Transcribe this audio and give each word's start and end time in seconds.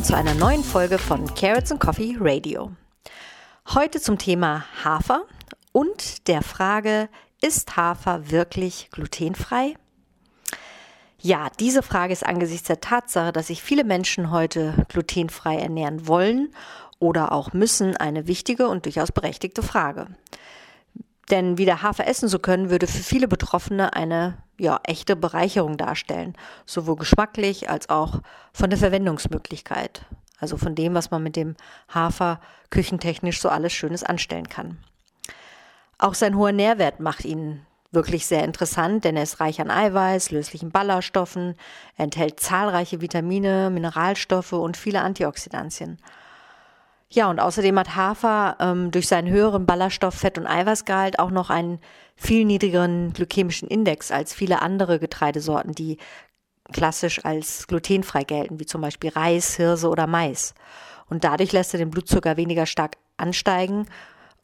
willkommen 0.00 0.04
zu 0.04 0.30
einer 0.30 0.34
neuen 0.34 0.64
Folge 0.64 0.96
von 0.96 1.34
Carrots 1.34 1.70
and 1.70 1.80
Coffee 1.80 2.16
Radio. 2.18 2.72
Heute 3.74 4.00
zum 4.00 4.16
Thema 4.16 4.64
Hafer 4.82 5.24
und 5.72 6.26
der 6.26 6.40
Frage, 6.40 7.10
ist 7.42 7.76
Hafer 7.76 8.30
wirklich 8.30 8.88
glutenfrei? 8.92 9.74
Ja, 11.20 11.48
diese 11.58 11.82
Frage 11.82 12.14
ist 12.14 12.24
angesichts 12.24 12.66
der 12.68 12.80
Tatsache, 12.80 13.32
dass 13.32 13.48
sich 13.48 13.62
viele 13.62 13.84
Menschen 13.84 14.30
heute 14.30 14.86
glutenfrei 14.88 15.56
ernähren 15.56 16.06
wollen 16.08 16.54
oder 16.98 17.32
auch 17.32 17.52
müssen, 17.52 17.94
eine 17.96 18.26
wichtige 18.26 18.68
und 18.68 18.86
durchaus 18.86 19.12
berechtigte 19.12 19.62
Frage. 19.62 20.06
Denn 21.30 21.58
wieder 21.58 21.82
Hafer 21.82 22.06
essen 22.06 22.28
zu 22.28 22.40
können, 22.40 22.70
würde 22.70 22.86
für 22.86 23.02
viele 23.02 23.28
Betroffene 23.28 23.92
eine 23.94 24.38
ja, 24.58 24.80
echte 24.84 25.14
Bereicherung 25.14 25.76
darstellen, 25.76 26.34
sowohl 26.66 26.96
geschmacklich 26.96 27.70
als 27.70 27.88
auch 27.88 28.20
von 28.52 28.68
der 28.68 28.78
Verwendungsmöglichkeit, 28.78 30.04
also 30.38 30.56
von 30.56 30.74
dem, 30.74 30.94
was 30.94 31.10
man 31.10 31.22
mit 31.22 31.36
dem 31.36 31.54
Hafer 31.88 32.40
küchentechnisch 32.70 33.40
so 33.40 33.48
alles 33.48 33.72
Schönes 33.72 34.02
anstellen 34.02 34.48
kann. 34.48 34.78
Auch 35.98 36.14
sein 36.14 36.36
hoher 36.36 36.52
Nährwert 36.52 36.98
macht 36.98 37.24
ihn 37.24 37.64
wirklich 37.92 38.26
sehr 38.26 38.44
interessant, 38.44 39.04
denn 39.04 39.16
er 39.16 39.24
ist 39.24 39.40
reich 39.40 39.60
an 39.60 39.70
Eiweiß, 39.70 40.30
löslichen 40.30 40.70
Ballaststoffen, 40.70 41.56
enthält 41.96 42.40
zahlreiche 42.40 43.00
Vitamine, 43.00 43.70
Mineralstoffe 43.70 44.52
und 44.52 44.76
viele 44.76 45.02
Antioxidantien. 45.02 45.98
Ja, 47.12 47.28
und 47.28 47.40
außerdem 47.40 47.76
hat 47.78 47.96
Hafer 47.96 48.56
ähm, 48.60 48.92
durch 48.92 49.08
seinen 49.08 49.28
höheren 49.28 49.66
Ballaststoff-, 49.66 50.14
Fett- 50.14 50.38
und 50.38 50.46
Eiweißgehalt 50.46 51.18
auch 51.18 51.30
noch 51.30 51.50
einen 51.50 51.80
viel 52.14 52.44
niedrigeren 52.44 53.12
glykämischen 53.12 53.68
Index 53.68 54.12
als 54.12 54.32
viele 54.32 54.62
andere 54.62 55.00
Getreidesorten, 55.00 55.72
die 55.74 55.98
klassisch 56.72 57.24
als 57.24 57.66
glutenfrei 57.66 58.22
gelten, 58.22 58.60
wie 58.60 58.66
zum 58.66 58.80
Beispiel 58.80 59.10
Reis, 59.10 59.56
Hirse 59.56 59.88
oder 59.88 60.06
Mais. 60.06 60.54
Und 61.08 61.24
dadurch 61.24 61.50
lässt 61.50 61.74
er 61.74 61.78
den 61.78 61.90
Blutzucker 61.90 62.36
weniger 62.36 62.66
stark 62.66 62.96
ansteigen, 63.16 63.86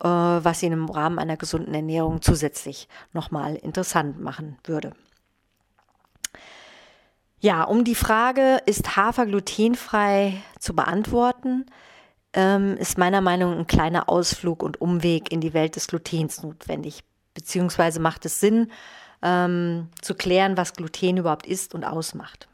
äh, 0.03 0.09
was 0.09 0.63
ihn 0.65 0.73
im 0.73 0.91
Rahmen 0.91 1.21
einer 1.21 1.37
gesunden 1.37 1.73
Ernährung 1.73 2.21
zusätzlich 2.21 2.89
nochmal 3.13 3.55
interessant 3.55 4.21
machen 4.21 4.59
würde. 4.65 4.93
Ja, 7.39 7.63
um 7.63 7.85
die 7.85 7.95
Frage, 7.95 8.61
ist 8.67 8.97
Hafer 8.97 9.27
glutenfrei 9.27 10.43
zu 10.59 10.75
beantworten, 10.75 11.67
ähm, 12.37 12.77
ist 12.77 12.99
meiner 12.99 13.21
Meinung 13.21 13.53
nach 13.53 13.59
ein 13.59 13.67
kleiner 13.67 14.09
Ausflug 14.09 14.63
und 14.63 14.81
Umweg 14.81 15.33
in 15.33 15.41
die 15.41 15.55
Welt 15.55 15.75
des 15.75 15.89
Glutens 15.89 16.43
notwendig. 16.43 17.03
Beziehungsweise 17.35 17.99
macht 17.99 18.25
es 18.27 18.39
Sinn, 18.39 18.71
ähm, 19.23 19.89
zu 20.03 20.15
klären, 20.15 20.57
was 20.57 20.75
Gluten 20.75 21.17
überhaupt 21.17 21.47
ist 21.47 21.75
und 21.75 21.85
ausmacht. 21.85 22.47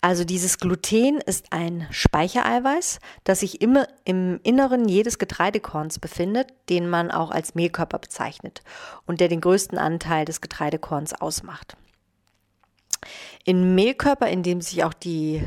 Also 0.00 0.24
dieses 0.24 0.58
Gluten 0.58 1.18
ist 1.20 1.52
ein 1.52 1.86
Speichereiweiß, 1.90 2.98
das 3.24 3.40
sich 3.40 3.62
immer 3.62 3.88
im 4.04 4.38
Inneren 4.42 4.86
jedes 4.86 5.18
Getreidekorns 5.18 5.98
befindet, 5.98 6.48
den 6.68 6.90
man 6.90 7.10
auch 7.10 7.30
als 7.30 7.54
Mehlkörper 7.54 7.98
bezeichnet 7.98 8.62
und 9.06 9.20
der 9.20 9.28
den 9.28 9.40
größten 9.40 9.78
Anteil 9.78 10.26
des 10.26 10.42
Getreidekorns 10.42 11.14
ausmacht. 11.14 11.76
In 13.44 13.74
Mehlkörper, 13.74 14.28
in 14.28 14.42
dem 14.42 14.60
sich 14.60 14.84
auch 14.84 14.92
die 14.92 15.42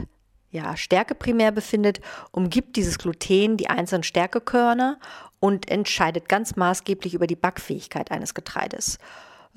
ja, 0.50 0.78
Stärke 0.78 1.16
primär 1.16 1.52
befindet, 1.52 2.00
umgibt 2.32 2.76
dieses 2.76 2.98
Gluten 2.98 3.58
die 3.58 3.70
einzelnen 3.70 4.04
Stärkekörner 4.04 4.98
und 5.40 5.70
entscheidet 5.70 6.30
ganz 6.30 6.56
maßgeblich 6.56 7.14
über 7.14 7.28
die 7.28 7.36
Backfähigkeit 7.36 8.12
eines 8.12 8.34
Getreides. 8.34 8.98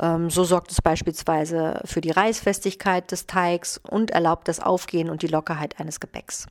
Ähm, 0.00 0.30
so 0.30 0.44
sorgt 0.44 0.72
es 0.72 0.82
beispielsweise 0.82 1.80
für 1.84 2.00
die 2.00 2.10
Reißfestigkeit 2.10 3.10
des 3.10 3.26
Teigs 3.26 3.78
und 3.78 4.10
erlaubt 4.10 4.48
das 4.48 4.60
Aufgehen 4.60 5.10
und 5.10 5.22
die 5.22 5.28
Lockerheit 5.28 5.78
eines 5.78 6.00
Gebäcks. 6.00 6.46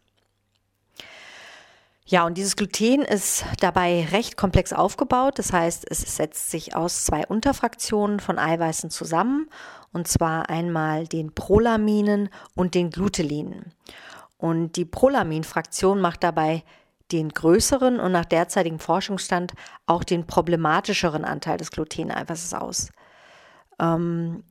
Ja, 2.05 2.25
und 2.25 2.39
dieses 2.39 2.55
Gluten 2.55 3.03
ist 3.03 3.45
dabei 3.59 4.07
recht 4.11 4.35
komplex 4.35 4.73
aufgebaut. 4.73 5.37
Das 5.37 5.53
heißt, 5.53 5.85
es 5.91 6.15
setzt 6.15 6.49
sich 6.49 6.75
aus 6.75 7.05
zwei 7.05 7.27
Unterfraktionen 7.27 8.19
von 8.19 8.39
Eiweißen 8.39 8.89
zusammen, 8.89 9.47
und 9.91 10.07
zwar 10.07 10.49
einmal 10.49 11.07
den 11.07 11.33
Prolaminen 11.35 12.29
und 12.55 12.73
den 12.73 12.89
Glutelinen. 12.89 13.73
Und 14.39 14.77
die 14.77 14.85
Prolamin-Fraktion 14.85 16.01
macht 16.01 16.23
dabei 16.23 16.63
den 17.11 17.29
größeren 17.29 17.99
und 17.99 18.11
nach 18.11 18.25
derzeitigem 18.25 18.79
Forschungsstand 18.79 19.53
auch 19.85 20.03
den 20.03 20.25
problematischeren 20.25 21.25
Anteil 21.25 21.57
des 21.57 21.71
Gluteneiweißes 21.71 22.53
aus. 22.53 22.89
Ähm, 23.79 24.43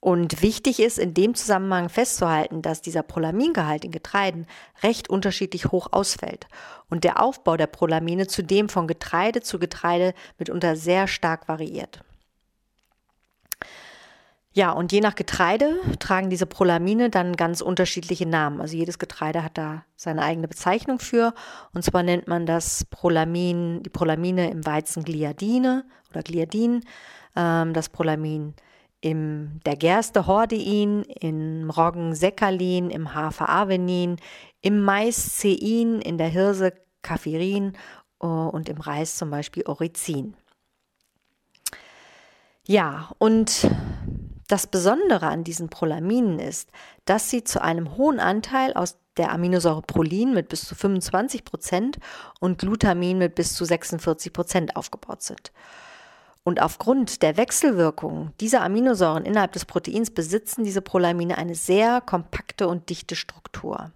und 0.00 0.42
wichtig 0.42 0.80
ist 0.80 0.98
in 0.98 1.14
dem 1.14 1.34
Zusammenhang 1.34 1.88
festzuhalten, 1.88 2.62
dass 2.62 2.82
dieser 2.82 3.02
Prolamingehalt 3.02 3.84
in 3.84 3.90
Getreiden 3.90 4.46
recht 4.82 5.08
unterschiedlich 5.08 5.72
hoch 5.72 5.88
ausfällt 5.92 6.46
und 6.90 7.04
der 7.04 7.22
Aufbau 7.22 7.56
der 7.56 7.66
Prolamine 7.66 8.26
zudem 8.26 8.68
von 8.68 8.86
Getreide 8.86 9.40
zu 9.40 9.58
Getreide 9.58 10.12
mitunter 10.38 10.76
sehr 10.76 11.08
stark 11.08 11.48
variiert. 11.48 12.04
Ja, 14.56 14.70
und 14.70 14.92
je 14.92 15.00
nach 15.00 15.16
Getreide 15.16 15.80
tragen 15.98 16.30
diese 16.30 16.46
Prolamine 16.46 17.10
dann 17.10 17.34
ganz 17.34 17.60
unterschiedliche 17.60 18.24
Namen. 18.24 18.60
Also 18.60 18.76
jedes 18.76 19.00
Getreide 19.00 19.42
hat 19.42 19.58
da 19.58 19.84
seine 19.96 20.22
eigene 20.22 20.46
Bezeichnung 20.46 21.00
für. 21.00 21.34
Und 21.72 21.82
zwar 21.82 22.04
nennt 22.04 22.28
man 22.28 22.46
das 22.46 22.84
Prolamin, 22.84 23.82
die 23.82 23.90
Prolamine 23.90 24.50
im 24.52 24.64
Weizen 24.64 25.02
Gliadine 25.02 25.84
oder 26.10 26.22
Gliadin, 26.22 26.84
ähm, 27.34 27.72
das 27.72 27.88
Prolamin 27.88 28.54
im 29.00 29.58
der 29.66 29.74
Gerste 29.74 30.28
Hordein, 30.28 31.02
im 31.02 31.68
Roggen 31.68 32.14
Sekalin, 32.14 32.90
im 32.90 33.12
Hafer 33.12 33.48
Avenin, 33.48 34.18
im 34.62 34.82
Mais 34.82 35.36
Cein, 35.36 36.00
in 36.00 36.16
der 36.16 36.28
Hirse 36.28 36.72
Kafirin 37.02 37.76
uh, 38.22 38.48
und 38.48 38.68
im 38.68 38.80
Reis 38.80 39.16
zum 39.16 39.30
Beispiel 39.30 39.64
Orizin. 39.66 40.36
Ja, 42.66 43.10
und 43.18 43.68
das 44.54 44.68
Besondere 44.68 45.26
an 45.26 45.42
diesen 45.42 45.68
Prolaminen 45.68 46.38
ist, 46.38 46.70
dass 47.06 47.28
sie 47.28 47.42
zu 47.42 47.60
einem 47.60 47.96
hohen 47.96 48.20
Anteil 48.20 48.72
aus 48.72 48.98
der 49.16 49.32
Aminosäure 49.32 49.82
Prolin 49.82 50.32
mit 50.32 50.48
bis 50.48 50.64
zu 50.64 50.76
25 50.76 51.44
Prozent 51.44 51.98
und 52.38 52.60
Glutamin 52.60 53.18
mit 53.18 53.34
bis 53.34 53.54
zu 53.54 53.64
46 53.64 54.32
Prozent 54.32 54.76
aufgebaut 54.76 55.22
sind. 55.22 55.50
Und 56.44 56.62
aufgrund 56.62 57.22
der 57.22 57.36
Wechselwirkung 57.36 58.30
dieser 58.38 58.62
Aminosäuren 58.62 59.24
innerhalb 59.24 59.50
des 59.50 59.64
Proteins 59.64 60.12
besitzen 60.12 60.62
diese 60.62 60.82
Prolamine 60.82 61.36
eine 61.36 61.56
sehr 61.56 62.00
kompakte 62.00 62.68
und 62.68 62.90
dichte 62.90 63.16
Struktur. 63.16 63.90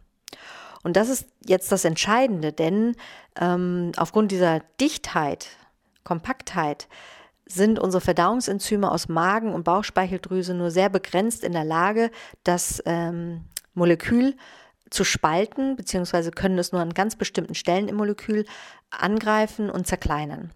Und 0.82 0.96
das 0.96 1.08
ist 1.08 1.28
jetzt 1.46 1.70
das 1.70 1.84
Entscheidende, 1.84 2.52
denn 2.52 2.96
ähm, 3.40 3.92
aufgrund 3.96 4.32
dieser 4.32 4.58
Dichtheit, 4.80 5.50
Kompaktheit, 6.02 6.88
sind 7.48 7.78
unsere 7.78 8.00
Verdauungsenzyme 8.00 8.90
aus 8.90 9.08
Magen- 9.08 9.54
und 9.54 9.64
Bauchspeicheldrüse 9.64 10.54
nur 10.54 10.70
sehr 10.70 10.88
begrenzt 10.88 11.44
in 11.44 11.52
der 11.52 11.64
Lage, 11.64 12.10
das 12.44 12.82
ähm, 12.86 13.44
Molekül 13.74 14.36
zu 14.90 15.04
spalten, 15.04 15.76
beziehungsweise 15.76 16.30
können 16.30 16.58
es 16.58 16.72
nur 16.72 16.80
an 16.80 16.94
ganz 16.94 17.16
bestimmten 17.16 17.54
Stellen 17.54 17.88
im 17.88 17.96
Molekül 17.96 18.44
angreifen 18.90 19.70
und 19.70 19.86
zerkleinern. 19.86 20.52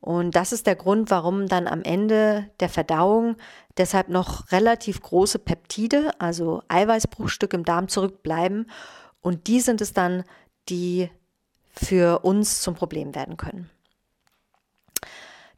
Und 0.00 0.36
das 0.36 0.52
ist 0.52 0.66
der 0.66 0.76
Grund, 0.76 1.10
warum 1.10 1.46
dann 1.46 1.66
am 1.66 1.82
Ende 1.82 2.50
der 2.60 2.68
Verdauung 2.68 3.36
deshalb 3.78 4.10
noch 4.10 4.52
relativ 4.52 5.00
große 5.00 5.38
Peptide, 5.38 6.10
also 6.18 6.62
Eiweißbruchstücke 6.68 7.56
im 7.56 7.64
Darm 7.64 7.88
zurückbleiben. 7.88 8.70
Und 9.22 9.46
die 9.46 9.60
sind 9.60 9.80
es 9.80 9.94
dann, 9.94 10.24
die 10.68 11.10
für 11.72 12.18
uns 12.20 12.60
zum 12.60 12.74
Problem 12.74 13.14
werden 13.14 13.38
können. 13.38 13.70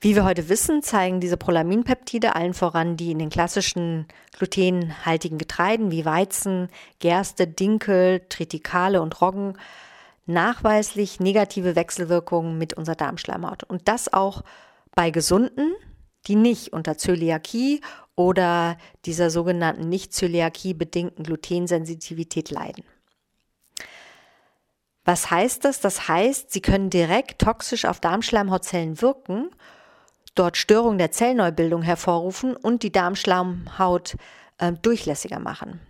Wie 0.01 0.15
wir 0.15 0.25
heute 0.25 0.51
wissen, 0.51 0.83
zeigen 0.83 1.21
diese 1.21 1.39
Prolaminpeptide 1.39 2.37
allen 2.37 2.53
voran 2.53 2.97
die 2.97 3.13
in 3.13 3.19
den 3.19 3.31
klassischen 3.31 4.07
glutenhaltigen 4.37 5.39
Getreiden 5.39 5.91
wie 5.91 6.05
Weizen, 6.05 6.69
Gerste, 6.99 7.47
Dinkel, 7.47 8.21
Tritikale 8.29 9.01
und 9.01 9.21
Roggen 9.23 9.57
nachweislich 10.27 11.19
negative 11.21 11.77
Wechselwirkungen 11.77 12.59
mit 12.59 12.75
unserer 12.75 12.97
Darmschleimhaut. 12.97 13.63
Und 13.65 13.89
das 13.89 14.13
auch 14.13 14.43
bei 14.95 15.11
Gesunden, 15.11 15.73
die 16.27 16.37
nicht 16.37 16.73
unter 16.73 16.99
Zöliakie 16.99 17.81
oder 18.17 18.77
dieser 19.07 19.31
sogenannten 19.31 19.89
Nicht-Zöliakie 19.89 20.75
bedingten 20.75 21.23
Glutensensitivität 21.23 22.51
leiden. 22.51 22.85
Was 25.05 25.31
heißt 25.31 25.65
das? 25.65 25.81
Das 25.81 26.09
heißt, 26.09 26.51
sie 26.51 26.61
können 26.61 26.91
direkt 26.91 27.41
toxisch 27.41 27.85
auf 27.85 28.01
Darmschleimhautzellen 28.01 29.01
wirken 29.01 29.51
dort 30.39 30.57
Störungen 30.57 30.99
der 30.99 31.11
Zellneubildung 31.11 31.83
hervorrufen 31.83 32.57
und 32.57 32.83
die 32.83 32.93
Darmschleimhaut 32.93 34.17
äh, 34.59 34.73
durchlässiger 34.73 35.41
machen. 35.41 35.81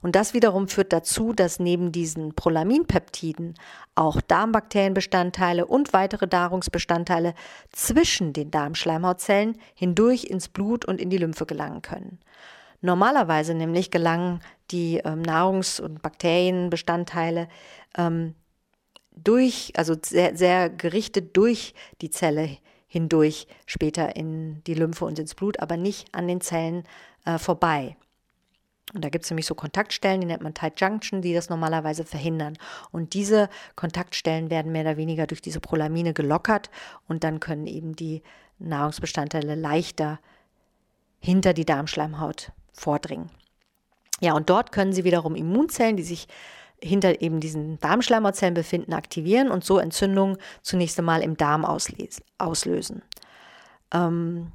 Und 0.00 0.16
das 0.16 0.34
wiederum 0.34 0.68
führt 0.68 0.92
dazu, 0.92 1.32
dass 1.32 1.60
neben 1.60 1.92
diesen 1.92 2.34
Prolaminpeptiden 2.34 3.54
auch 3.94 4.20
Darmbakterienbestandteile 4.20 5.66
und 5.66 5.92
weitere 5.92 6.26
Nahrungsbestandteile 6.26 7.34
zwischen 7.72 8.32
den 8.32 8.50
Darmschleimhautzellen 8.50 9.58
hindurch 9.74 10.24
ins 10.24 10.48
Blut 10.48 10.84
und 10.84 11.00
in 11.00 11.10
die 11.10 11.18
Lymphe 11.18 11.46
gelangen 11.46 11.82
können. 11.82 12.18
Normalerweise 12.80 13.54
nämlich 13.54 13.90
gelangen 13.90 14.40
die 14.70 14.98
ähm, 14.98 15.22
Nahrungs- 15.22 15.80
und 15.80 16.02
Bakterienbestandteile 16.02 17.48
ähm, 17.96 18.34
durch, 19.14 19.72
also 19.76 19.94
sehr, 20.00 20.36
sehr 20.36 20.68
gerichtet 20.68 21.36
durch 21.36 21.74
die 22.00 22.10
Zelle 22.10 22.58
hindurch 22.86 23.46
später 23.66 24.16
in 24.16 24.62
die 24.64 24.74
Lymphe 24.74 25.04
und 25.04 25.18
ins 25.18 25.34
Blut, 25.34 25.60
aber 25.60 25.76
nicht 25.76 26.14
an 26.14 26.28
den 26.28 26.40
Zellen 26.40 26.84
äh, 27.24 27.38
vorbei. 27.38 27.96
Und 28.94 29.04
da 29.04 29.08
gibt 29.08 29.24
es 29.24 29.30
nämlich 29.30 29.46
so 29.46 29.54
Kontaktstellen, 29.54 30.20
die 30.20 30.28
nennt 30.28 30.42
man 30.42 30.54
Tight 30.54 30.80
Junction, 30.80 31.20
die 31.20 31.34
das 31.34 31.48
normalerweise 31.48 32.04
verhindern. 32.04 32.56
Und 32.92 33.14
diese 33.14 33.48
Kontaktstellen 33.74 34.48
werden 34.48 34.70
mehr 34.70 34.82
oder 34.82 34.96
weniger 34.96 35.26
durch 35.26 35.42
diese 35.42 35.60
Prolamine 35.60 36.12
gelockert 36.12 36.70
und 37.08 37.24
dann 37.24 37.40
können 37.40 37.66
eben 37.66 37.96
die 37.96 38.22
Nahrungsbestandteile 38.58 39.56
leichter 39.56 40.20
hinter 41.18 41.52
die 41.52 41.64
Darmschleimhaut 41.64 42.52
vordringen. 42.72 43.30
Ja, 44.20 44.34
und 44.34 44.48
dort 44.48 44.72
können 44.72 44.92
sie 44.92 45.04
wiederum 45.04 45.34
Immunzellen, 45.34 45.96
die 45.96 46.02
sich 46.02 46.28
hinter 46.82 47.22
eben 47.22 47.40
diesen 47.40 47.78
Darmschleimhautzellen 47.80 48.54
befinden, 48.54 48.92
aktivieren 48.92 49.50
und 49.50 49.64
so 49.64 49.78
Entzündungen 49.78 50.38
zunächst 50.62 50.98
einmal 50.98 51.22
im 51.22 51.36
Darm 51.36 51.64
auslösen. 51.64 53.02
Ähm, 53.92 54.52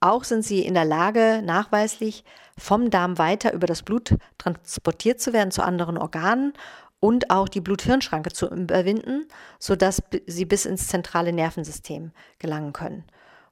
auch 0.00 0.24
sind 0.24 0.44
sie 0.44 0.64
in 0.64 0.74
der 0.74 0.84
Lage, 0.84 1.42
nachweislich 1.44 2.24
vom 2.58 2.90
Darm 2.90 3.18
weiter 3.18 3.52
über 3.52 3.66
das 3.66 3.82
Blut 3.82 4.16
transportiert 4.36 5.20
zu 5.20 5.32
werden 5.32 5.52
zu 5.52 5.62
anderen 5.62 5.96
Organen 5.96 6.52
und 6.98 7.30
auch 7.30 7.48
die 7.48 7.60
Blut-Hirn-Schranke 7.60 8.32
zu 8.32 8.48
überwinden, 8.48 9.26
sodass 9.58 10.02
sie 10.26 10.44
bis 10.44 10.66
ins 10.66 10.88
zentrale 10.88 11.32
Nervensystem 11.32 12.12
gelangen 12.38 12.72
können. 12.72 13.04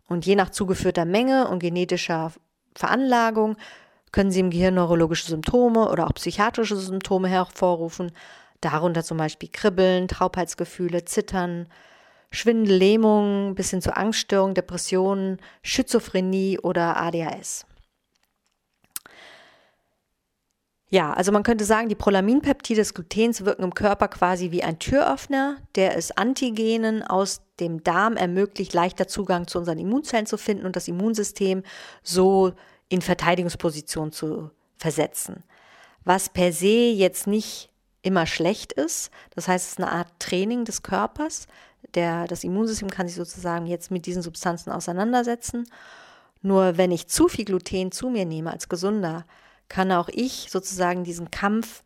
Und 0.06 0.26
je 0.26 0.36
nach 0.36 0.50
zugeführter 0.50 1.04
Menge 1.04 1.48
und 1.48 1.60
genetischer 1.60 2.32
Veranlagung 2.74 3.56
können 4.12 4.30
sie 4.30 4.40
im 4.40 4.50
Gehirn 4.50 4.74
neurologische 4.74 5.26
Symptome 5.26 5.88
oder 5.88 6.06
auch 6.06 6.14
psychiatrische 6.14 6.76
Symptome 6.76 7.28
hervorrufen, 7.28 8.12
darunter 8.60 9.04
zum 9.04 9.18
Beispiel 9.18 9.48
Kribbeln, 9.52 10.08
Taubheitsgefühle, 10.08 11.04
Zittern, 11.04 11.66
Schwindel, 12.30 12.76
Lähmung 12.76 13.54
bis 13.54 13.70
hin 13.70 13.82
zu 13.82 13.96
Angststörungen, 13.96 14.54
Depressionen, 14.54 15.38
Schizophrenie 15.62 16.58
oder 16.58 16.96
ADHS. 16.96 17.66
Ja, 20.92 21.12
also 21.12 21.30
man 21.30 21.44
könnte 21.44 21.64
sagen, 21.64 21.88
die 21.88 21.94
Prolaminpeptide 21.94 22.80
des 22.80 22.94
Glutens 22.94 23.44
wirken 23.44 23.62
im 23.62 23.74
Körper 23.74 24.08
quasi 24.08 24.50
wie 24.50 24.64
ein 24.64 24.80
Türöffner, 24.80 25.58
der 25.76 25.96
es 25.96 26.10
Antigenen 26.10 27.04
aus 27.04 27.42
dem 27.60 27.84
Darm 27.84 28.16
ermöglicht, 28.16 28.74
leichter 28.74 29.06
Zugang 29.06 29.46
zu 29.46 29.58
unseren 29.58 29.78
Immunzellen 29.78 30.26
zu 30.26 30.36
finden 30.36 30.66
und 30.66 30.74
das 30.74 30.88
Immunsystem 30.88 31.62
so 32.02 32.54
in 32.90 33.00
Verteidigungsposition 33.00 34.12
zu 34.12 34.50
versetzen. 34.76 35.42
Was 36.04 36.28
per 36.28 36.52
se 36.52 36.90
jetzt 36.90 37.26
nicht 37.26 37.70
immer 38.02 38.26
schlecht 38.26 38.72
ist. 38.72 39.10
Das 39.34 39.48
heißt, 39.48 39.66
es 39.66 39.72
ist 39.72 39.78
eine 39.78 39.92
Art 39.92 40.08
Training 40.18 40.64
des 40.64 40.82
Körpers. 40.82 41.46
Der, 41.94 42.26
das 42.26 42.44
Immunsystem 42.44 42.90
kann 42.90 43.06
sich 43.06 43.16
sozusagen 43.16 43.66
jetzt 43.66 43.90
mit 43.90 44.06
diesen 44.06 44.22
Substanzen 44.22 44.70
auseinandersetzen. 44.70 45.68
Nur 46.42 46.78
wenn 46.78 46.92
ich 46.92 47.08
zu 47.08 47.28
viel 47.28 47.44
Gluten 47.44 47.92
zu 47.92 48.08
mir 48.08 48.24
nehme 48.24 48.50
als 48.50 48.68
Gesunder, 48.68 49.26
kann 49.68 49.92
auch 49.92 50.08
ich 50.08 50.48
sozusagen 50.50 51.04
diesen 51.04 51.30
Kampf 51.30 51.82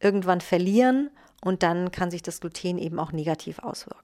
irgendwann 0.00 0.40
verlieren 0.40 1.10
und 1.44 1.62
dann 1.62 1.92
kann 1.92 2.10
sich 2.10 2.22
das 2.22 2.40
Gluten 2.40 2.78
eben 2.78 2.98
auch 2.98 3.12
negativ 3.12 3.58
auswirken. 3.58 4.00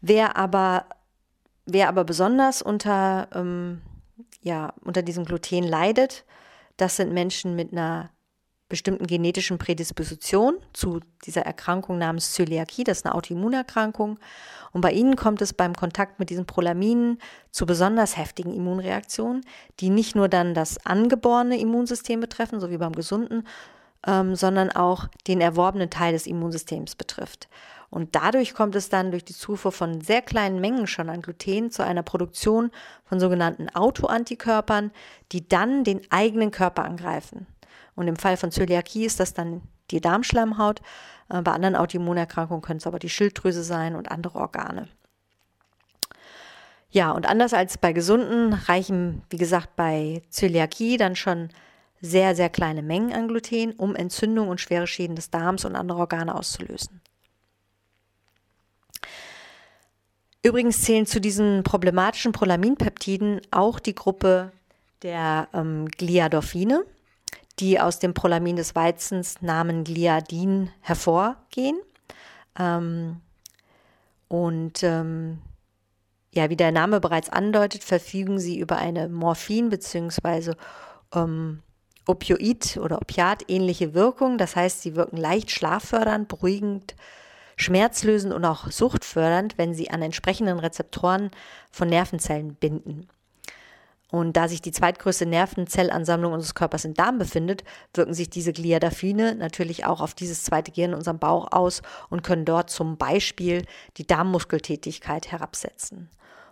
Wer 0.00 0.36
aber, 0.36 0.86
wer 1.66 1.88
aber 1.88 2.04
besonders 2.04 2.62
unter 2.62 3.28
ähm, 3.34 3.82
ja, 4.40 4.72
unter 4.84 5.02
diesem 5.02 5.24
Gluten 5.24 5.64
leidet, 5.64 6.24
das 6.76 6.96
sind 6.96 7.12
Menschen 7.12 7.56
mit 7.56 7.72
einer 7.72 8.10
bestimmten 8.70 9.06
genetischen 9.06 9.58
Prädisposition 9.58 10.56
zu 10.72 11.00
dieser 11.26 11.42
Erkrankung 11.42 11.98
namens 11.98 12.32
Zöliakie, 12.32 12.84
das 12.84 12.98
ist 12.98 13.06
eine 13.06 13.14
Autoimmunerkrankung. 13.14 14.18
Und 14.72 14.80
bei 14.80 14.92
ihnen 14.92 15.16
kommt 15.16 15.42
es 15.42 15.52
beim 15.52 15.74
Kontakt 15.74 16.20
mit 16.20 16.30
diesen 16.30 16.46
Prolaminen 16.46 17.18
zu 17.50 17.66
besonders 17.66 18.16
heftigen 18.16 18.54
Immunreaktionen, 18.54 19.44
die 19.80 19.90
nicht 19.90 20.14
nur 20.14 20.28
dann 20.28 20.54
das 20.54 20.86
angeborene 20.86 21.58
Immunsystem 21.58 22.20
betreffen, 22.20 22.60
so 22.60 22.70
wie 22.70 22.78
beim 22.78 22.92
gesunden, 22.92 23.46
ähm, 24.06 24.36
sondern 24.36 24.70
auch 24.70 25.08
den 25.26 25.40
erworbenen 25.40 25.90
Teil 25.90 26.12
des 26.12 26.26
Immunsystems 26.26 26.94
betrifft. 26.94 27.48
Und 27.90 28.14
dadurch 28.14 28.54
kommt 28.54 28.76
es 28.76 28.88
dann 28.88 29.10
durch 29.10 29.24
die 29.24 29.34
Zufuhr 29.34 29.72
von 29.72 30.00
sehr 30.00 30.22
kleinen 30.22 30.60
Mengen 30.60 30.86
schon 30.86 31.10
an 31.10 31.22
Gluten 31.22 31.72
zu 31.72 31.84
einer 31.84 32.04
Produktion 32.04 32.70
von 33.04 33.18
sogenannten 33.18 33.68
Autoantikörpern, 33.68 34.92
die 35.32 35.48
dann 35.48 35.82
den 35.82 36.00
eigenen 36.10 36.52
Körper 36.52 36.84
angreifen. 36.84 37.46
Und 37.96 38.06
im 38.06 38.16
Fall 38.16 38.36
von 38.36 38.52
Zöliakie 38.52 39.04
ist 39.04 39.18
das 39.18 39.34
dann 39.34 39.62
die 39.90 40.00
Darmschleimhaut. 40.00 40.80
Äh, 41.28 41.42
bei 41.42 41.50
anderen 41.50 41.74
Autoimmunerkrankungen 41.74 42.62
können 42.62 42.78
es 42.78 42.86
aber 42.86 43.00
die 43.00 43.08
Schilddrüse 43.08 43.64
sein 43.64 43.96
und 43.96 44.10
andere 44.10 44.38
Organe. 44.38 44.88
Ja, 46.92 47.12
und 47.12 47.28
anders 47.28 47.54
als 47.54 47.78
bei 47.78 47.92
Gesunden 47.92 48.52
reichen, 48.52 49.22
wie 49.30 49.36
gesagt, 49.36 49.76
bei 49.76 50.22
Zöliakie 50.30 50.96
dann 50.96 51.14
schon 51.14 51.50
sehr, 52.00 52.34
sehr 52.34 52.48
kleine 52.48 52.82
Mengen 52.82 53.12
an 53.12 53.28
Gluten, 53.28 53.72
um 53.72 53.94
Entzündung 53.94 54.48
und 54.48 54.60
schwere 54.60 54.86
Schäden 54.86 55.16
des 55.16 55.30
Darms 55.30 55.64
und 55.64 55.76
anderer 55.76 56.00
Organe 56.00 56.34
auszulösen. 56.34 57.00
Übrigens 60.42 60.82
zählen 60.82 61.06
zu 61.06 61.20
diesen 61.20 61.62
problematischen 61.64 62.32
Prolaminpeptiden 62.32 63.42
auch 63.50 63.78
die 63.78 63.94
Gruppe 63.94 64.52
der 65.02 65.48
ähm, 65.52 65.86
Gliadorphine, 65.88 66.84
die 67.58 67.78
aus 67.78 67.98
dem 67.98 68.14
Prolamin 68.14 68.56
des 68.56 68.74
Weizens 68.74 69.42
Namen 69.42 69.84
Gliadin 69.84 70.70
hervorgehen. 70.80 71.78
Ähm, 72.58 73.20
und 74.28 74.82
ähm, 74.82 75.38
ja, 76.32 76.48
wie 76.48 76.56
der 76.56 76.72
Name 76.72 77.00
bereits 77.00 77.28
andeutet, 77.28 77.84
verfügen 77.84 78.38
sie 78.38 78.58
über 78.58 78.76
eine 78.76 79.08
Morphin- 79.08 79.68
bzw. 79.68 80.54
Ähm, 81.14 81.62
Opioid- 82.06 82.78
oder 82.78 83.02
Opiat-ähnliche 83.02 83.92
Wirkung. 83.94 84.38
Das 84.38 84.56
heißt, 84.56 84.80
sie 84.82 84.96
wirken 84.96 85.16
leicht 85.16 85.50
schlaffördernd, 85.50 86.28
beruhigend, 86.28 86.94
schmerzlösend 87.60 88.32
und 88.32 88.44
auch 88.44 88.70
suchtfördernd, 88.70 89.58
wenn 89.58 89.74
sie 89.74 89.90
an 89.90 90.02
entsprechenden 90.02 90.58
Rezeptoren 90.58 91.30
von 91.70 91.88
Nervenzellen 91.88 92.54
binden. 92.54 93.08
Und 94.10 94.36
da 94.36 94.48
sich 94.48 94.60
die 94.60 94.72
zweitgrößte 94.72 95.24
Nervenzellansammlung 95.24 96.32
unseres 96.32 96.56
Körpers 96.56 96.84
im 96.84 96.94
Darm 96.94 97.18
befindet, 97.18 97.62
wirken 97.94 98.12
sich 98.12 98.28
diese 98.28 98.52
Gliadaphine 98.52 99.36
natürlich 99.36 99.84
auch 99.86 100.00
auf 100.00 100.14
dieses 100.14 100.42
zweite 100.42 100.72
Gehirn 100.72 100.90
in 100.90 100.96
unserem 100.96 101.20
Bauch 101.20 101.52
aus 101.52 101.82
und 102.08 102.24
können 102.24 102.44
dort 102.44 102.70
zum 102.70 102.96
Beispiel 102.96 103.64
die 103.98 104.06
Darmmuskeltätigkeit 104.06 105.30
herabsetzen. 105.30 106.10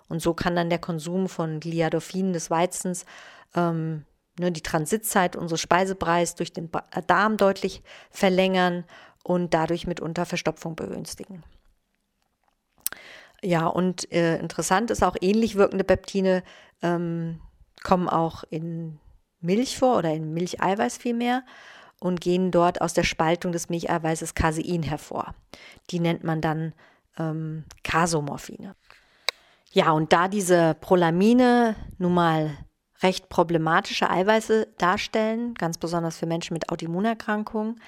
Und 0.09 0.23
so 0.23 0.35
kann 0.35 0.55
dann 0.55 0.71
der 0.71 0.79
Konsum 0.79 1.29
von 1.29 1.59
Gliadophinen 1.59 2.33
des 2.33 2.49
Weizens 2.49 3.05
ähm, 3.57 4.05
ne, 4.39 4.53
die 4.53 4.63
Transitzeit 4.63 5.37
unseres 5.37 5.61
Speisepreis 5.61 6.37
durch 6.37 6.53
den 6.53 6.71
Darm 7.07 7.37
deutlich 7.37 7.83
verlängern 8.11 8.85
und 9.29 9.53
dadurch 9.53 9.87
mitunter 9.87 10.25
Verstopfung 10.25 10.75
begünstigen. 10.75 11.43
Ja, 13.43 13.67
und 13.67 14.11
äh, 14.11 14.39
interessant 14.39 14.91
ist 14.91 15.05
auch, 15.05 15.17
ähnlich 15.21 15.55
wirkende 15.55 15.85
Peptine 15.85 16.43
ähm, 16.83 17.41
kommen 17.85 18.09
auch 18.09 18.43
in 18.49 18.99
Milch 19.41 19.79
vor 19.79 19.99
oder 19.99 20.13
in 20.15 20.33
Milcheiweiß 20.33 20.97
vielmehr 20.97 21.45
und 22.01 22.23
gehen 22.23 22.51
dort 22.51 22.81
aus 22.81 22.95
der 22.95 23.05
Spaltung 23.05 23.53
des 23.53 23.69
Milcheiweißes 23.69 24.35
Casein 24.35 24.83
hervor. 24.83 25.35
Die 25.91 26.01
nennt 26.01 26.25
man 26.25 26.41
dann 26.41 26.73
ähm, 27.19 27.65
Casomorphine. 27.85 28.75
Ja, 29.73 29.93
und 29.93 30.15
da 30.15 30.29
diese 30.29 30.75
Prolamine 30.81 31.77
nun 31.99 32.15
mal 32.15 32.57
recht 33.03 33.29
problematische 33.29 34.09
Eiweiße 34.09 34.69
darstellen, 34.79 35.53
ganz 35.55 35.77
besonders 35.77 36.17
für 36.17 36.27
Menschen 36.27 36.55
mit 36.55 36.71
Autoimmunerkrankungen, 36.71 37.79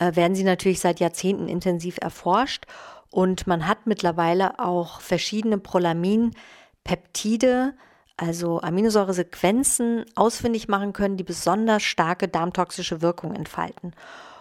äh, 0.00 0.16
werden 0.16 0.34
sie 0.34 0.42
natürlich 0.42 0.80
seit 0.80 0.98
Jahrzehnten 0.98 1.46
intensiv 1.46 1.98
erforscht 2.00 2.66
und 3.10 3.46
man 3.46 3.68
hat 3.68 3.86
mittlerweile 3.86 4.58
auch 4.58 5.00
verschiedene 5.00 5.58
Prolamin-Peptide, 5.58 7.74
also 8.16 8.60
Aminosäuresequenzen, 8.60 10.04
ausfindig 10.14 10.68
machen 10.68 10.92
können, 10.92 11.16
die 11.16 11.24
besonders 11.24 11.82
starke 11.82 12.28
darmtoxische 12.28 13.02
Wirkung 13.02 13.34
entfalten. 13.34 13.94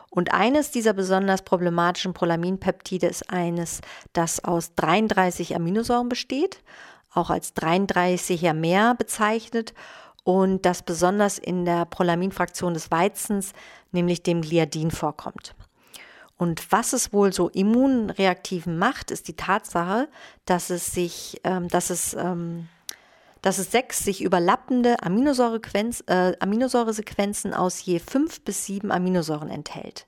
Und 0.09 0.33
eines 0.33 0.71
dieser 0.71 0.93
besonders 0.93 1.43
problematischen 1.43 2.13
Prolaminpeptide 2.13 3.07
ist 3.07 3.29
eines, 3.29 3.81
das 4.13 4.43
aus 4.43 4.73
33 4.75 5.55
Aminosäuren 5.55 6.09
besteht, 6.09 6.61
auch 7.13 7.29
als 7.29 7.55
33er 7.55 8.53
mehr 8.53 8.95
bezeichnet 8.95 9.73
und 10.23 10.65
das 10.65 10.83
besonders 10.83 11.37
in 11.37 11.65
der 11.65 11.85
Prolaminfraktion 11.85 12.73
des 12.73 12.91
Weizens, 12.91 13.53
nämlich 13.91 14.23
dem 14.23 14.41
Gliadin, 14.41 14.91
vorkommt. 14.91 15.55
Und 16.37 16.71
was 16.71 16.93
es 16.93 17.11
wohl 17.11 17.33
so 17.33 17.49
immunreaktiven 17.49 18.77
macht, 18.77 19.11
ist 19.11 19.27
die 19.27 19.35
Tatsache, 19.35 20.07
dass 20.45 20.69
es 20.69 20.91
sich, 20.91 21.41
ähm, 21.43 21.67
dass 21.67 21.89
es 21.89 22.13
ähm, 22.13 22.69
dass 23.41 23.57
es 23.57 23.71
sechs 23.71 24.03
sich 24.03 24.21
überlappende 24.21 24.95
äh, 24.99 26.33
Aminosäuresequenzen 26.39 27.53
aus 27.53 27.85
je 27.85 27.99
fünf 27.99 28.41
bis 28.41 28.65
sieben 28.65 28.91
Aminosäuren 28.91 29.49
enthält. 29.49 30.07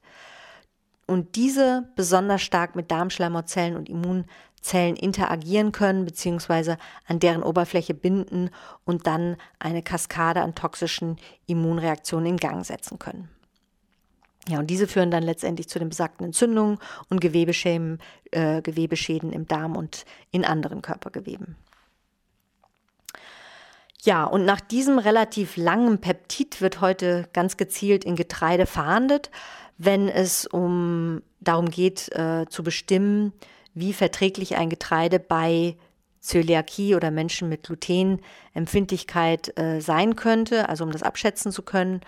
Und 1.08 1.36
diese 1.36 1.90
besonders 1.96 2.42
stark 2.42 2.76
mit 2.76 2.92
Darmschleimhautzellen 2.92 3.76
und 3.76 3.90
Immunzellen 3.90 4.96
interagieren 4.96 5.72
können, 5.72 6.06
beziehungsweise 6.06 6.78
an 7.06 7.20
deren 7.20 7.44
Oberfläche 7.44 7.94
binden 7.94 8.50
und 8.86 9.08
dann 9.08 9.38
eine 9.60 9.82
Kaskade 9.82 10.42
an 10.42 10.56
toxischen 10.56 11.18
Immunreaktionen 11.48 12.28
in 12.28 12.38
Gang 12.38 12.66
setzen 12.66 13.00
können. 13.00 13.30
Ja, 14.48 14.60
und 14.60 14.68
diese 14.68 14.88
führen 14.88 15.12
dann 15.12 15.24
letztendlich 15.24 15.70
zu 15.70 15.78
den 15.78 15.90
besagten 15.90 16.26
Entzündungen 16.26 16.80
und 17.10 17.22
Gewebeschäden, 17.22 18.00
äh, 18.32 18.62
Gewebeschäden 18.62 19.32
im 19.32 19.48
Darm 19.48 19.76
und 19.76 20.06
in 20.32 20.46
anderen 20.46 20.82
Körpergeweben. 20.82 21.56
Ja, 24.04 24.24
und 24.24 24.46
nach 24.46 24.62
diesem 24.62 24.98
relativ 24.98 25.58
langen 25.58 26.00
Peptid 26.02 26.60
wird 26.60 26.82
heute 26.82 27.30
ganz 27.34 27.56
gezielt 27.56 28.04
in 28.04 28.16
Getreide 28.16 28.66
verhandelt, 28.66 29.30
wenn 29.78 30.10
es 30.10 30.48
um 30.48 31.22
darum 31.40 31.70
geht, 31.70 32.12
äh, 32.14 32.48
zu 32.50 32.64
bestimmen, 32.64 33.32
wie 33.76 33.94
verträglich 33.94 34.58
ein 34.58 34.70
Getreide 34.70 35.20
bei 35.20 35.76
Zöliakie 36.20 36.96
oder 36.96 37.12
Menschen 37.12 37.48
mit 37.50 37.64
Glutenempfindlichkeit 37.64 39.58
äh, 39.58 39.82
sein 39.82 40.16
könnte, 40.16 40.68
also 40.68 40.84
um 40.84 40.92
das 40.92 41.04
abschätzen 41.04 41.52
zu 41.52 41.62
können. 41.62 42.02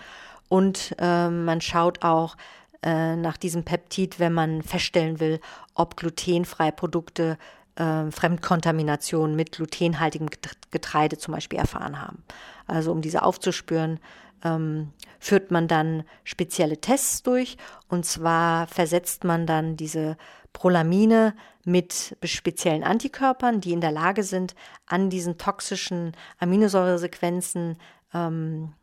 Und 0.54 0.96
äh, 1.00 1.30
man 1.32 1.62
schaut 1.62 2.04
auch 2.04 2.38
äh, 2.84 3.16
nach 3.16 3.38
diesem 3.38 3.64
Peptid, 3.64 4.20
wenn 4.20 4.34
man 4.34 4.62
feststellen 4.62 5.20
will, 5.20 5.40
ob 5.74 5.98
glutenfreie 5.98 6.72
Produkte 6.72 7.40
äh, 7.76 8.12
Fremdkontamination 8.12 9.36
mit 9.36 9.54
glutenhaltigem 9.54 10.30
Getreide 10.70 11.18
zum 11.18 11.34
Beispiel 11.34 11.58
erfahren 11.58 12.00
haben. 12.00 12.24
Also 12.68 12.92
um 12.92 13.02
diese 13.02 13.24
aufzuspüren, 13.24 14.00
ähm, 14.44 14.92
führt 15.20 15.50
man 15.50 15.68
dann 15.68 16.04
spezielle 16.24 16.80
Tests 16.80 17.24
durch 17.24 17.58
und 17.88 18.06
zwar 18.06 18.68
versetzt 18.68 19.24
man 19.24 19.48
dann 19.48 19.76
diese 19.76 20.18
Prolamine 20.52 21.34
mit 21.66 22.16
speziellen 22.24 22.84
Antikörpern, 22.84 23.60
die 23.60 23.74
in 23.74 23.82
der 23.82 23.92
Lage 23.92 24.22
sind, 24.22 24.54
an 24.86 25.10
diesen 25.10 25.40
toxischen 25.40 26.12
Aminosäuresequenzen 26.38 27.80
ähm, 28.14 28.74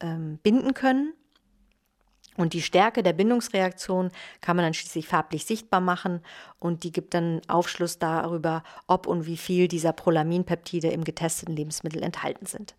ähm, 0.00 0.38
binden 0.42 0.74
können. 0.74 1.14
Und 2.36 2.52
die 2.52 2.62
Stärke 2.62 3.02
der 3.02 3.12
Bindungsreaktion 3.12 4.10
kann 4.40 4.56
man 4.56 4.64
dann 4.64 4.74
schließlich 4.74 5.06
farblich 5.06 5.44
sichtbar 5.44 5.80
machen 5.80 6.20
und 6.58 6.82
die 6.82 6.90
gibt 6.90 7.14
dann 7.14 7.40
Aufschluss 7.46 7.98
darüber, 8.00 8.64
ob 8.88 9.06
und 9.06 9.26
wie 9.26 9.36
viel 9.36 9.68
dieser 9.68 9.92
Prolaminpeptide 9.92 10.88
im 10.88 11.04
getesteten 11.04 11.54
Lebensmittel 11.54 12.02
enthalten 12.02 12.46
sind. 12.46 12.74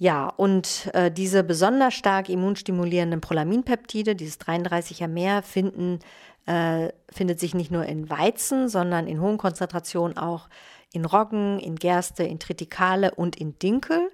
Ja, 0.00 0.28
und 0.28 0.90
äh, 0.94 1.10
diese 1.10 1.42
besonders 1.42 1.92
stark 1.92 2.28
immunstimulierenden 2.28 3.20
Prolaminpeptide, 3.20 4.14
dieses 4.14 4.38
33er 4.40 5.08
mehr, 5.08 5.42
finden, 5.42 5.98
äh, 6.46 6.90
findet 7.10 7.40
sich 7.40 7.52
nicht 7.52 7.72
nur 7.72 7.84
in 7.84 8.08
Weizen, 8.08 8.68
sondern 8.68 9.08
in 9.08 9.20
hohen 9.20 9.38
Konzentrationen 9.38 10.16
auch 10.16 10.48
in 10.92 11.04
Roggen, 11.04 11.58
in 11.58 11.74
Gerste, 11.74 12.22
in 12.22 12.38
Tritikale 12.38 13.12
und 13.12 13.34
in 13.34 13.58
Dinkel. 13.58 14.12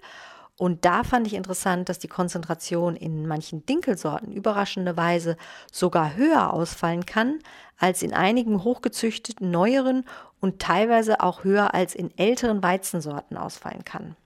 Und 0.56 0.84
da 0.84 1.02
fand 1.02 1.26
ich 1.26 1.34
interessant, 1.34 1.88
dass 1.88 1.98
die 1.98 2.08
Konzentration 2.08 2.94
in 2.94 3.26
manchen 3.26 3.66
Dinkelsorten 3.66 4.32
überraschenderweise 4.32 5.36
sogar 5.72 6.14
höher 6.14 6.52
ausfallen 6.52 7.04
kann 7.06 7.40
als 7.76 8.02
in 8.02 8.14
einigen 8.14 8.62
hochgezüchteten 8.62 9.50
neueren 9.50 10.04
und 10.40 10.62
teilweise 10.62 11.20
auch 11.20 11.42
höher 11.42 11.74
als 11.74 11.94
in 11.94 12.16
älteren 12.16 12.62
Weizensorten 12.62 13.36
ausfallen 13.36 13.84
kann. 13.84 14.16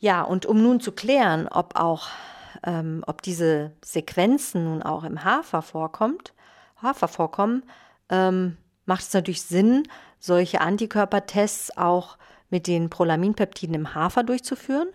Ja, 0.00 0.22
und 0.22 0.46
um 0.46 0.60
nun 0.60 0.80
zu 0.80 0.92
klären, 0.92 1.46
ob 1.46 1.76
auch, 1.78 2.08
ähm, 2.64 3.04
ob 3.06 3.22
diese 3.22 3.70
Sequenzen 3.84 4.64
nun 4.64 4.82
auch 4.82 5.04
im 5.04 5.24
Hafer 5.24 5.62
vorkommt, 5.62 6.34
Hafer 6.82 7.06
vorkommen, 7.06 7.62
ähm, 8.08 8.56
macht 8.84 9.02
es 9.02 9.14
natürlich 9.14 9.42
Sinn, 9.42 9.84
solche 10.22 10.60
Antikörpertests 10.60 11.76
auch 11.76 12.16
mit 12.48 12.68
den 12.68 12.90
Prolaminpeptiden 12.90 13.74
im 13.74 13.94
Hafer 13.94 14.22
durchzuführen. 14.22 14.88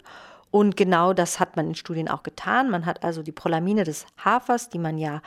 Und 0.51 0.77
genau 0.77 1.13
das 1.13 1.39
hat 1.39 1.57
man 1.57 1.67
in 1.67 1.75
Studien 1.75 2.07
auch 2.07 2.23
getan. 2.23 2.69
Man 2.69 2.85
hat 2.85 3.03
also 3.03 3.21
die 3.21 3.33
Prolamine 3.33 3.83
des 3.83 4.05
Hafers, 4.23 4.69
die 4.69 4.79
man 4.79 4.97
ja 4.97 5.21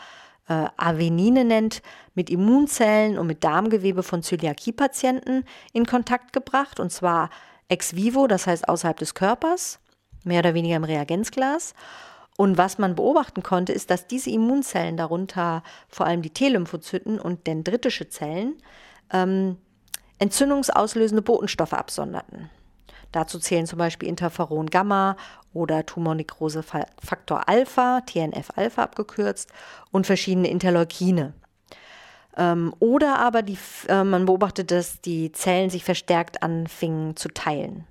äh, 0.49 0.66
Avenine 0.78 1.45
nennt, 1.45 1.83
mit 2.14 2.30
Immunzellen 2.30 3.19
und 3.19 3.26
mit 3.26 3.45
Darmgewebe 3.45 4.02
von 4.02 4.23
Zöliakie-Patienten 4.23 5.45
in 5.75 5.85
Kontakt 5.85 6.33
gebracht. 6.33 6.80
Und 6.80 6.90
zwar 6.90 7.28
ex 7.69 7.95
vivo, 7.95 8.26
das 8.26 8.47
heißt 8.47 8.69
außerhalb 8.69 8.99
des 8.99 9.14
Körpers, 9.14 9.80
mehr 10.25 10.38
oder 10.38 10.54
weniger 10.54 10.76
im 10.76 10.85
Reagenzglas. 10.85 11.75
Und 12.38 12.57
was 12.57 12.78
man 12.78 12.95
beobachten 12.95 13.42
konnte, 13.42 13.75
ist, 13.75 13.90
dass 13.90 14.07
diese 14.07 14.30
Immunzellen, 14.30 14.97
darunter 14.97 15.62
vor 15.88 16.07
allem 16.07 16.23
die 16.23 16.30
T-Lymphozyten 16.30 17.21
und 17.21 17.47
dendritische 17.47 18.09
Zellen, 18.09 18.54
ähm, 19.12 19.59
entzündungsauslösende 20.21 21.23
Botenstoffe 21.23 21.73
absonderten. 21.73 22.50
Dazu 23.12 23.41
zählen 23.41 23.67
zum 23.67 23.79
Beispiel 23.79 24.09
Interferon 24.09 24.67
Gamma 24.67 25.17
oder 25.53 25.85
Tumornekrose 25.85 26.62
Faktor 26.62 27.49
Alpha, 27.49 28.03
TNF-Alpha 28.03 28.85
abgekürzt, 28.85 29.50
und 29.91 30.07
verschiedene 30.07 30.49
Interleukine. 30.49 31.33
Ähm, 32.37 32.73
oder 32.79 33.19
aber 33.19 33.43
die, 33.43 33.59
äh, 33.89 34.05
man 34.05 34.27
beobachtet, 34.27 34.71
dass 34.71 35.00
die 35.00 35.33
Zellen 35.33 35.71
sich 35.71 35.85
verstärkt 35.85 36.45
anfingen 36.45 37.17
zu 37.17 37.29
teilen. 37.29 37.85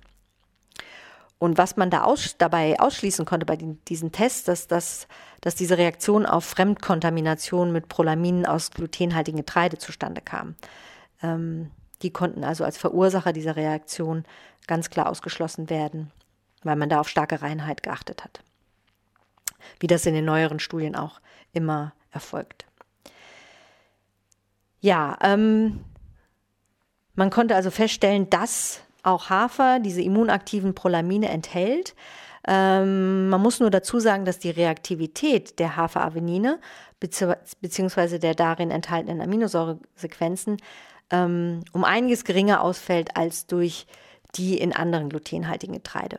Und 1.38 1.58
was 1.58 1.76
man 1.76 1.90
da 1.90 2.04
aus, 2.04 2.36
dabei 2.38 2.78
ausschließen 2.78 3.24
konnte 3.24 3.46
bei 3.46 3.56
den, 3.56 3.82
diesen 3.86 4.12
Tests, 4.12 4.44
dass, 4.44 4.66
dass, 4.66 5.06
dass 5.40 5.54
diese 5.54 5.78
Reaktion 5.78 6.26
auf 6.26 6.44
Fremdkontamination 6.44 7.72
mit 7.72 7.88
Prolaminen 7.88 8.46
aus 8.46 8.70
glutenhaltigem 8.70 9.38
Getreide 9.40 9.78
zustande 9.78 10.20
kam. 10.22 10.54
Ähm, 11.22 11.70
die 12.02 12.12
konnten 12.12 12.44
also 12.44 12.64
als 12.64 12.78
Verursacher 12.78 13.32
dieser 13.32 13.56
Reaktion 13.56 14.24
ganz 14.66 14.90
klar 14.90 15.08
ausgeschlossen 15.08 15.70
werden, 15.70 16.10
weil 16.62 16.76
man 16.76 16.88
da 16.88 17.00
auf 17.00 17.08
starke 17.08 17.42
Reinheit 17.42 17.82
geachtet 17.82 18.24
hat. 18.24 18.42
Wie 19.78 19.86
das 19.86 20.06
in 20.06 20.14
den 20.14 20.24
neueren 20.24 20.60
Studien 20.60 20.96
auch 20.96 21.20
immer 21.52 21.92
erfolgt. 22.10 22.66
Ja, 24.80 25.18
ähm, 25.20 25.84
man 27.14 27.30
konnte 27.30 27.54
also 27.54 27.70
feststellen, 27.70 28.30
dass 28.30 28.80
auch 29.02 29.28
Hafer 29.28 29.78
diese 29.80 30.02
immunaktiven 30.02 30.74
Prolamine 30.74 31.28
enthält. 31.28 31.94
Ähm, 32.46 33.28
man 33.28 33.42
muss 33.42 33.60
nur 33.60 33.70
dazu 33.70 34.00
sagen, 34.00 34.24
dass 34.24 34.38
die 34.38 34.50
Reaktivität 34.50 35.58
der 35.58 35.76
Haferavenine 35.76 36.58
bzw. 37.00 38.18
der 38.18 38.34
darin 38.34 38.70
enthaltenen 38.70 39.20
Aminosäuresequenzen 39.20 40.56
ähm, 41.10 41.62
um 41.72 41.84
einiges 41.84 42.24
geringer 42.24 42.62
ausfällt 42.62 43.16
als 43.16 43.46
durch 43.46 43.86
die 44.34 44.58
in 44.58 44.72
anderen 44.72 45.08
glutenhaltigen 45.08 45.74
Getreide. 45.74 46.18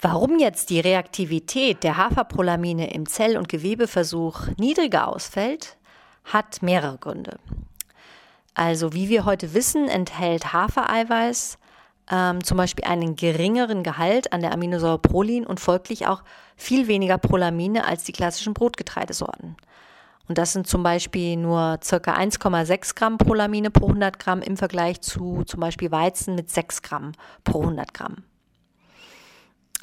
Warum 0.00 0.38
jetzt 0.38 0.68
die 0.70 0.80
Reaktivität 0.80 1.82
der 1.82 1.96
Haferprolamine 1.96 2.92
im 2.92 3.06
Zell- 3.06 3.38
und 3.38 3.48
Gewebeversuch 3.48 4.48
niedriger 4.58 5.08
ausfällt, 5.08 5.76
hat 6.24 6.60
mehrere 6.60 6.98
Gründe. 6.98 7.38
Also 8.54 8.92
wie 8.92 9.08
wir 9.08 9.24
heute 9.24 9.54
wissen, 9.54 9.88
enthält 9.88 10.52
Hafereiweiß 10.52 11.58
ähm, 12.10 12.44
zum 12.44 12.56
Beispiel 12.56 12.84
einen 12.84 13.16
geringeren 13.16 13.82
Gehalt 13.82 14.32
an 14.32 14.40
der 14.40 14.52
Aminosäure 14.52 14.98
Prolin 14.98 15.46
und 15.46 15.60
folglich 15.60 16.06
auch 16.06 16.22
viel 16.56 16.88
weniger 16.88 17.18
Prolamine 17.18 17.84
als 17.84 18.04
die 18.04 18.12
klassischen 18.12 18.54
Brotgetreidesorten. 18.54 19.56
Und 20.28 20.38
das 20.38 20.52
sind 20.52 20.66
zum 20.66 20.82
Beispiel 20.82 21.36
nur 21.36 21.78
ca. 21.78 21.96
1,6 21.96 22.94
Gramm 22.96 23.18
Prolamine 23.18 23.70
pro 23.70 23.86
100 23.86 24.18
Gramm 24.18 24.42
im 24.42 24.56
Vergleich 24.56 25.00
zu 25.00 25.44
zum 25.44 25.60
Beispiel 25.60 25.90
Weizen 25.90 26.34
mit 26.34 26.50
6 26.50 26.82
Gramm 26.82 27.12
pro 27.44 27.60
100 27.60 27.94
Gramm. 27.94 28.24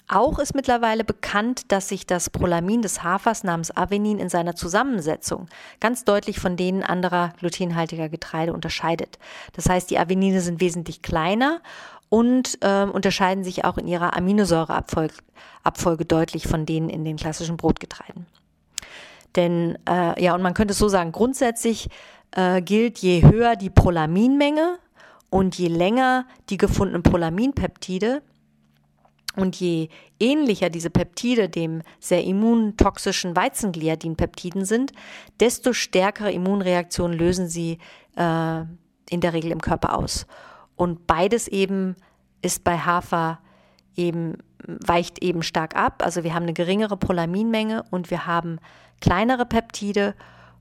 Auch 0.10 0.38
ist 0.38 0.54
mittlerweile 0.54 1.06
bekannt, 1.06 1.72
dass 1.72 1.88
sich 1.88 2.06
das 2.06 2.30
Prolamin 2.30 2.82
des 2.82 3.04
Hafers 3.04 3.44
namens 3.44 3.76
Avenin 3.76 4.20
in 4.20 4.28
seiner 4.28 4.56
Zusammensetzung 4.56 5.48
ganz 5.80 6.04
deutlich 6.04 6.40
von 6.40 6.58
denen 6.58 6.84
anderer 6.84 7.34
glutenhaltiger 7.40 8.10
Getreide 8.10 8.54
unterscheidet. 8.54 9.18
Das 9.54 9.70
heißt, 9.70 9.90
die 9.90 9.98
Avenine 9.98 10.42
sind 10.42 10.60
wesentlich 10.60 11.02
kleiner 11.02 11.62
und 12.10 12.58
äh, 12.62 12.84
unterscheiden 12.84 13.46
sich 13.46 13.64
auch 13.64 13.78
in 13.78 13.88
ihrer 13.88 14.16
Aminosäureabfolge 14.16 16.06
deutlich 16.06 16.48
von 16.48 16.66
denen 16.66 16.90
in 16.90 17.06
den 17.06 17.16
klassischen 17.16 17.56
Brotgetreiden. 17.56 18.28
Denn, 19.36 19.78
äh, 19.90 20.22
ja, 20.24 20.36
und 20.36 20.42
man 20.42 20.54
könnte 20.54 20.74
es 20.74 20.78
so 20.78 20.88
sagen, 20.88 21.12
grundsätzlich 21.12 21.90
äh, 22.32 22.62
gilt, 22.62 23.00
je 23.00 23.24
höher 23.24 23.56
die 23.56 23.70
Prolaminmenge 23.70 24.78
und 25.30 25.58
je 25.58 25.68
länger 25.68 26.26
die 26.50 26.58
gefundenen 26.58 27.04
Prolaminpeptide, 27.04 28.22
Und 29.36 29.56
je 29.56 29.90
ähnlicher 30.20 30.70
diese 30.70 30.90
Peptide 30.90 31.50
dem 31.50 31.82
sehr 32.00 32.24
immuntoxischen 32.24 33.36
Weizengliadin-Peptiden 33.36 34.66
sind, 34.66 34.92
desto 35.40 35.74
stärkere 35.74 36.32
Immunreaktionen 36.32 37.18
lösen 37.18 37.48
sie 37.48 37.80
äh, 38.16 38.62
in 39.10 39.22
der 39.22 39.34
Regel 39.34 39.52
im 39.52 39.62
Körper 39.62 39.98
aus. 39.98 40.28
Und 40.76 41.08
beides 41.08 41.48
eben 41.48 41.96
ist 42.42 42.64
bei 42.64 42.78
Hafer 42.78 43.40
eben, 43.96 44.38
weicht 44.66 45.24
eben 45.24 45.44
stark 45.44 45.76
ab. 45.76 46.04
Also 46.04 46.24
wir 46.24 46.34
haben 46.34 46.44
eine 46.44 46.54
geringere 46.54 46.98
Prolaminmenge 46.98 47.84
und 47.92 48.10
wir 48.10 48.26
haben 48.26 48.60
kleinere 49.02 49.46
Peptide 49.46 50.16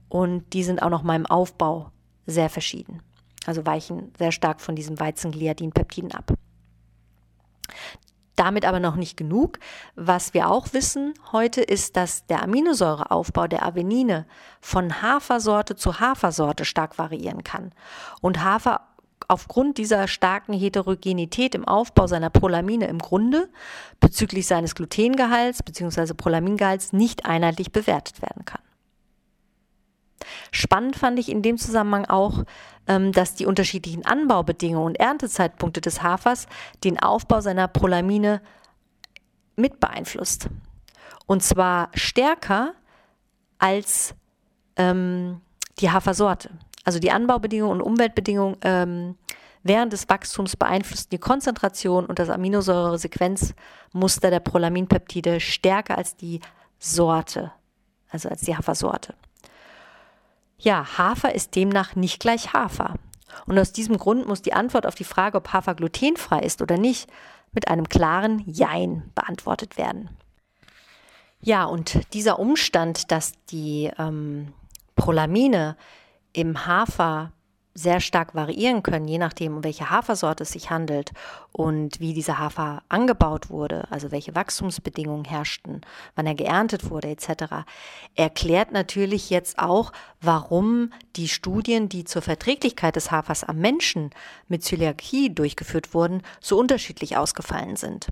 und 0.09 0.53
die 0.53 0.65
sind 0.65 0.83
auch 0.83 0.91
noch 0.91 1.03
mal 1.03 1.17
im 1.17 1.27
Aufbau 1.27 1.91
sehr 2.27 2.51
verschieden. 2.51 3.03
Also 3.47 3.67
weichen 3.67 4.13
sehr 4.19 4.33
stark 4.33 4.61
von 4.61 4.77
diesen 4.77 5.01
Weizengliadin-Peptiden 5.01 6.13
ab. 6.13 6.33
Damit 8.37 8.65
aber 8.65 8.81
noch 8.81 8.97
nicht 8.97 9.17
genug. 9.17 9.59
Was 9.95 10.33
wir 10.33 10.51
auch 10.51 10.73
wissen 10.73 11.15
heute 11.33 11.61
ist, 11.61 11.97
dass 11.97 12.27
der 12.27 12.43
Aminosäureaufbau 12.43 13.47
der 13.47 13.65
Avenine 13.65 14.27
von 14.61 15.03
Hafersorte 15.03 15.77
zu 15.77 16.01
Hafersorte 16.01 16.65
stark 16.65 16.99
variieren 16.99 17.45
kann. 17.45 17.73
Und 18.21 18.43
Hafer 18.43 18.81
aufgrund 19.33 19.79
dieser 19.79 20.09
starken 20.09 20.53
Heterogenität 20.53 21.55
im 21.55 21.67
Aufbau 21.67 22.07
seiner 22.07 22.29
Prolamine 22.29 22.87
im 22.87 22.99
Grunde 22.99 23.49
bezüglich 23.99 24.47
seines 24.47 24.75
Glutengehalts 24.75 25.63
bzw. 25.63 26.13
Prolamingehalts 26.13 26.93
nicht 26.93 27.25
einheitlich 27.25 27.73
bewertet 27.73 28.21
werden 28.21 28.45
kann. 28.45 28.61
Spannend 30.51 30.97
fand 30.97 31.19
ich 31.19 31.31
in 31.31 31.41
dem 31.41 31.57
Zusammenhang 31.57 32.05
auch, 32.05 32.45
ähm, 32.87 33.13
dass 33.13 33.35
die 33.35 33.47
unterschiedlichen 33.47 34.05
Anbaubedingungen 34.05 34.87
und 34.87 35.01
Erntezeitpunkte 35.01 35.81
des 35.81 36.03
Hafers 36.03 36.47
den 36.85 37.01
Aufbau 37.01 37.41
seiner 37.41 37.69
Prolamine 37.69 38.43
mit 39.57 39.81
beeinflusst. 39.81 40.49
Und 41.25 41.43
zwar 41.43 41.89
stärker 41.95 42.75
als 43.59 44.15
ähm, 44.77 45.41
die 45.79 45.91
Hafersorte. 45.91 46.51
Also 46.85 46.99
die 46.99 47.11
Anbaubedingungen 47.11 47.81
und 47.81 47.87
Umweltbedingungen 47.87 48.57
ähm, 48.63 49.17
während 49.63 49.93
des 49.93 50.09
Wachstums 50.09 50.57
beeinflussen 50.57 51.09
die 51.11 51.19
Konzentration 51.19 52.07
und 52.07 52.19
das 52.19 52.31
Aminosäure-Sequenzmuster 52.31 54.31
der 54.31 54.41
Prolaminpeptide 54.41 55.41
stärker 55.41 55.99
als 55.99 56.17
die 56.17 56.41
Sorte, 56.79 57.53
also 58.11 58.29
als 58.29 58.43
die 58.43 58.57
Hafersorte. 58.57 59.15
Ja, 60.59 60.99
Hafer 60.99 61.35
ist 61.35 61.57
demnach 61.57 61.97
nicht 61.97 62.21
gleich 62.21 62.53
Hafer. 62.53 62.95
Und 63.47 63.59
aus 63.59 63.73
diesem 63.73 63.97
Grund 63.97 64.29
muss 64.29 64.43
die 64.43 64.53
Antwort 64.53 64.87
auf 64.87 64.95
die 64.95 65.05
Frage, 65.05 65.39
ob 65.39 65.53
Hafer 65.53 65.75
glutenfrei 65.75 66.41
ist 66.41 66.63
oder 66.63 66.77
nicht, 66.77 67.11
mit 67.53 67.69
einem 67.69 67.89
klaren 67.89 68.43
Jein 68.47 69.11
beantwortet 69.15 69.77
werden. 69.77 70.11
Ja, 71.41 71.65
und 71.65 72.13
dieser 72.15 72.39
Umstand, 72.39 73.11
dass 73.11 73.33
die 73.51 73.91
ähm, 73.99 74.53
Prolamine 74.95 75.77
im 76.33 76.67
Hafer 76.67 77.33
sehr 77.75 78.01
stark 78.01 78.35
variieren 78.35 78.83
können, 78.83 79.09
je 79.09 79.19
nachdem, 79.19 79.57
um 79.57 79.65
welche 79.65 79.91
Hafersorte 79.91 80.43
es 80.43 80.53
sich 80.53 80.71
handelt 80.71 81.13
und 81.53 82.01
wie 82.01 82.13
dieser 82.13 82.39
Hafer 82.39 82.83
angebaut 82.89 83.51
wurde, 83.51 83.87
also 83.91 84.11
welche 84.11 84.35
Wachstumsbedingungen 84.35 85.25
herrschten, 85.25 85.81
wann 86.15 86.27
er 86.27 86.35
geerntet 86.35 86.91
wurde 86.91 87.09
etc., 87.09 87.65
erklärt 88.15 88.73
natürlich 88.73 89.31
jetzt 89.31 89.59
auch, 89.59 89.93
warum 90.21 90.93
die 91.17 91.29
Studien, 91.29 91.89
die 91.89 92.05
zur 92.05 92.23
Verträglichkeit 92.23 92.97
des 92.97 93.11
Hafers 93.11 93.45
am 93.45 93.57
Menschen 93.57 94.11
mit 94.49 94.63
Zöliakie 94.63 95.35
durchgeführt 95.35 95.95
wurden, 95.95 96.23
so 96.41 96.59
unterschiedlich 96.59 97.17
ausgefallen 97.17 97.77
sind. 97.77 98.09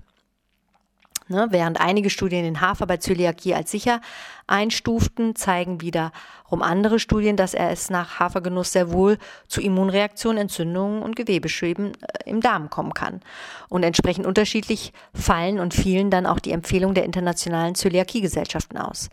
Ne, 1.31 1.47
während 1.49 1.79
einige 1.79 2.09
Studien 2.09 2.43
den 2.43 2.59
Hafer 2.59 2.85
bei 2.85 2.97
Zöliakie 2.97 3.55
als 3.55 3.71
sicher 3.71 4.01
einstuften, 4.47 5.33
zeigen 5.33 5.79
wiederum 5.79 6.61
andere 6.61 6.99
Studien, 6.99 7.37
dass 7.37 7.53
er 7.53 7.71
es 7.71 7.89
nach 7.89 8.19
Hafergenuss 8.19 8.73
sehr 8.73 8.91
wohl 8.91 9.17
zu 9.47 9.61
Immunreaktionen, 9.61 10.41
Entzündungen 10.41 11.01
und 11.01 11.15
Gewebeschweben 11.15 11.93
äh, 11.93 12.29
im 12.29 12.41
Darm 12.41 12.69
kommen 12.69 12.93
kann. 12.93 13.21
Und 13.69 13.83
entsprechend 13.83 14.25
unterschiedlich 14.25 14.91
fallen 15.13 15.61
und 15.61 15.73
fielen 15.73 16.09
dann 16.09 16.25
auch 16.25 16.39
die 16.39 16.51
Empfehlungen 16.51 16.95
der 16.95 17.05
internationalen 17.05 17.75
Zöliakiegesellschaften 17.75 18.77
aus. 18.77 19.07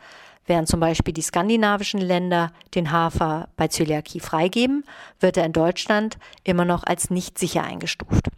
Während 0.44 0.66
zum 0.66 0.80
Beispiel 0.80 1.14
die 1.14 1.22
skandinavischen 1.22 2.00
Länder 2.00 2.50
den 2.74 2.90
Hafer 2.90 3.48
bei 3.56 3.68
Zöliakie 3.68 4.18
freigeben, 4.18 4.84
wird 5.20 5.36
er 5.36 5.44
in 5.44 5.52
Deutschland 5.52 6.18
immer 6.42 6.64
noch 6.64 6.82
als 6.82 7.10
nicht 7.10 7.38
sicher 7.38 7.62
eingestuft. 7.62 8.28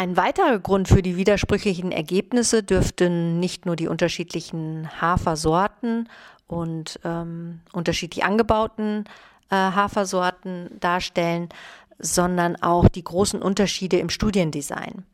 Ein 0.00 0.16
weiterer 0.16 0.58
Grund 0.58 0.88
für 0.88 1.02
die 1.02 1.18
widersprüchlichen 1.18 1.92
Ergebnisse 1.92 2.62
dürften 2.62 3.38
nicht 3.38 3.66
nur 3.66 3.76
die 3.76 3.86
unterschiedlichen 3.86 4.88
Hafersorten 4.98 6.08
und 6.46 6.98
ähm, 7.04 7.60
unterschiedlich 7.74 8.24
angebauten 8.24 9.04
äh, 9.50 9.56
Hafersorten 9.56 10.70
darstellen, 10.80 11.50
sondern 11.98 12.56
auch 12.62 12.88
die 12.88 13.04
großen 13.04 13.42
Unterschiede 13.42 13.98
im 13.98 14.08
Studiendesign. 14.08 15.04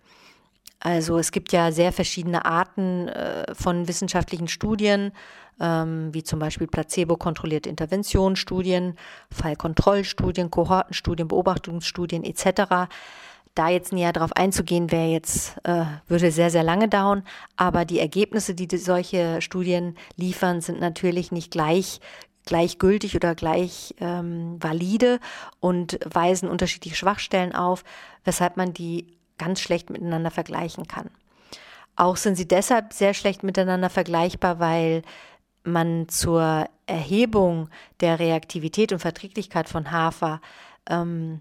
Also 0.79 1.19
es 1.19 1.33
gibt 1.33 1.51
ja 1.51 1.73
sehr 1.73 1.91
verschiedene 1.91 2.45
Arten 2.45 3.09
äh, 3.09 3.57
von 3.57 3.89
wissenschaftlichen 3.89 4.47
Studien, 4.47 5.11
ähm, 5.59 6.15
wie 6.15 6.23
zum 6.23 6.39
Beispiel 6.39 6.69
placebo-kontrollierte 6.69 7.69
Interventionsstudien, 7.69 8.97
Fallkontrollstudien, 9.33 10.53
Kohortenstudien, 10.53 11.27
Beobachtungsstudien 11.27 12.23
etc 12.23 12.87
da 13.57 13.69
jetzt 13.69 13.93
näher 13.93 14.13
darauf 14.13 14.33
einzugehen, 14.33 14.93
wäre 14.93 15.09
jetzt, 15.09 15.57
äh, 15.65 15.85
würde 16.07 16.31
sehr, 16.31 16.51
sehr 16.51 16.63
lange 16.63 16.89
dauern. 16.89 17.25
Aber 17.57 17.85
die 17.85 17.99
Ergebnisse, 17.99 18.55
die, 18.55 18.69
die 18.69 18.77
solche 18.77 19.43
Studien 19.43 19.97
liefern, 20.17 20.61
sind 20.61 20.81
natürlich 20.81 21.33
nicht 21.33 21.51
gleich 21.51 22.01
gleichgültig 22.47 23.17
oder 23.17 23.35
gleich 23.35 23.95
ähm, 24.01 24.57
valide 24.63 25.19
und 25.59 25.99
weisen 26.05 26.49
unterschiedliche 26.49 26.95
Schwachstellen 26.95 27.53
auf, 27.53 27.83
weshalb 28.25 28.57
man 28.57 28.73
die 28.73 29.19
ganz 29.37 29.61
schlecht 29.61 29.91
miteinander 29.91 30.31
vergleichen 30.31 30.87
kann. 30.87 31.11
Auch 31.97 32.17
sind 32.17 32.37
sie 32.37 32.47
deshalb 32.47 32.93
sehr 32.93 33.15
schlecht 33.15 33.43
miteinander 33.43 33.91
vergleichbar, 33.91 34.61
weil 34.61 35.03
man 35.65 36.09
zur 36.09 36.69
Erhebung 36.87 37.69
der 38.01 38.21
Reaktivität 38.21 38.93
und 38.93 39.01
Verträglichkeit 39.01 39.69
von 39.69 39.91
Hafer 39.91 40.41
ähm, 40.89 41.41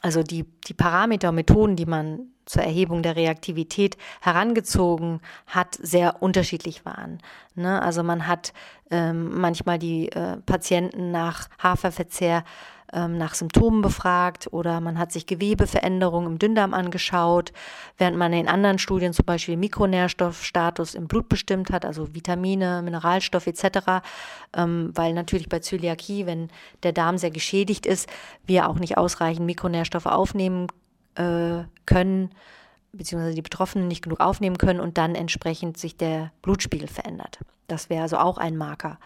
also 0.00 0.22
die, 0.22 0.44
die 0.66 0.74
Parameter, 0.74 1.32
Methoden, 1.32 1.76
die 1.76 1.86
man 1.86 2.30
zur 2.46 2.62
Erhebung 2.62 3.02
der 3.02 3.16
Reaktivität 3.16 3.96
herangezogen 4.20 5.20
hat, 5.46 5.76
sehr 5.80 6.22
unterschiedlich 6.22 6.84
waren. 6.84 7.18
Ne? 7.54 7.80
Also 7.80 8.02
man 8.02 8.26
hat 8.26 8.52
ähm, 8.90 9.40
manchmal 9.40 9.78
die 9.78 10.10
äh, 10.10 10.38
Patienten 10.38 11.12
nach 11.12 11.48
Haferverzehr 11.62 12.44
ähm, 12.92 13.18
nach 13.18 13.34
Symptomen 13.34 13.82
befragt 13.82 14.48
oder 14.50 14.80
man 14.80 14.98
hat 14.98 15.12
sich 15.12 15.26
Gewebeveränderungen 15.26 16.32
im 16.32 16.38
Dünndarm 16.38 16.74
angeschaut, 16.74 17.52
während 17.98 18.16
man 18.16 18.32
in 18.32 18.48
anderen 18.48 18.78
Studien 18.78 19.12
zum 19.12 19.24
Beispiel 19.24 19.56
Mikronährstoffstatus 19.56 20.94
im 20.94 21.08
Blut 21.08 21.28
bestimmt 21.28 21.70
hat, 21.70 21.84
also 21.84 22.14
Vitamine, 22.14 22.82
Mineralstoffe 22.82 23.46
etc., 23.46 24.02
ähm, 24.56 24.90
weil 24.94 25.12
natürlich 25.12 25.48
bei 25.48 25.60
Zöliakie, 25.60 26.26
wenn 26.26 26.48
der 26.82 26.92
Darm 26.92 27.18
sehr 27.18 27.30
geschädigt 27.30 27.86
ist, 27.86 28.08
wir 28.46 28.68
auch 28.68 28.78
nicht 28.78 28.96
ausreichend 28.98 29.46
Mikronährstoffe 29.46 30.06
aufnehmen 30.06 30.66
äh, 31.14 31.64
können 31.86 32.30
beziehungsweise 32.92 33.34
die 33.34 33.42
Betroffenen 33.42 33.88
nicht 33.88 34.02
genug 34.02 34.20
aufnehmen 34.20 34.58
können 34.58 34.80
und 34.80 34.98
dann 34.98 35.14
entsprechend 35.14 35.78
sich 35.78 35.96
der 35.96 36.32
Blutspiegel 36.42 36.88
verändert. 36.88 37.38
Das 37.68 37.88
wäre 37.88 38.02
also 38.02 38.18
auch 38.18 38.38
ein 38.38 38.56
Marker. 38.56 38.98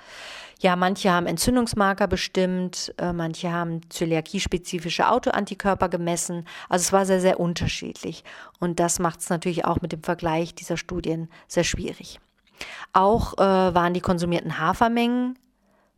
Ja, 0.60 0.76
manche 0.76 1.12
haben 1.12 1.26
Entzündungsmarker 1.26 2.06
bestimmt, 2.06 2.94
äh, 2.96 3.12
manche 3.12 3.52
haben 3.52 3.82
zöliakie-spezifische 3.90 5.10
Autoantikörper 5.10 5.88
gemessen. 5.88 6.46
Also 6.68 6.84
es 6.84 6.92
war 6.92 7.04
sehr, 7.04 7.20
sehr 7.20 7.38
unterschiedlich. 7.40 8.24
Und 8.60 8.80
das 8.80 8.98
macht 8.98 9.20
es 9.20 9.28
natürlich 9.28 9.66
auch 9.66 9.82
mit 9.82 9.92
dem 9.92 10.02
Vergleich 10.02 10.54
dieser 10.54 10.76
Studien 10.76 11.28
sehr 11.48 11.64
schwierig. 11.64 12.20
Auch 12.92 13.34
äh, 13.34 13.38
waren 13.38 13.94
die 13.94 14.00
konsumierten 14.00 14.58
Hafermengen 14.58 15.38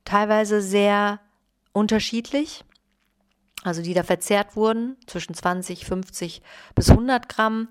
teilweise 0.05 0.63
sehr 0.63 1.21
unterschiedlich 1.73 2.65
also 3.67 3.83
die 3.83 3.95
da 3.95 4.03
verzehrt 4.03 4.57
wurden, 4.57 4.97
zwischen 5.07 5.35
20, 5.35 5.85
50 5.85 6.43
bis 6.75 6.91
100 6.91 7.29
Gramm. 7.29 7.69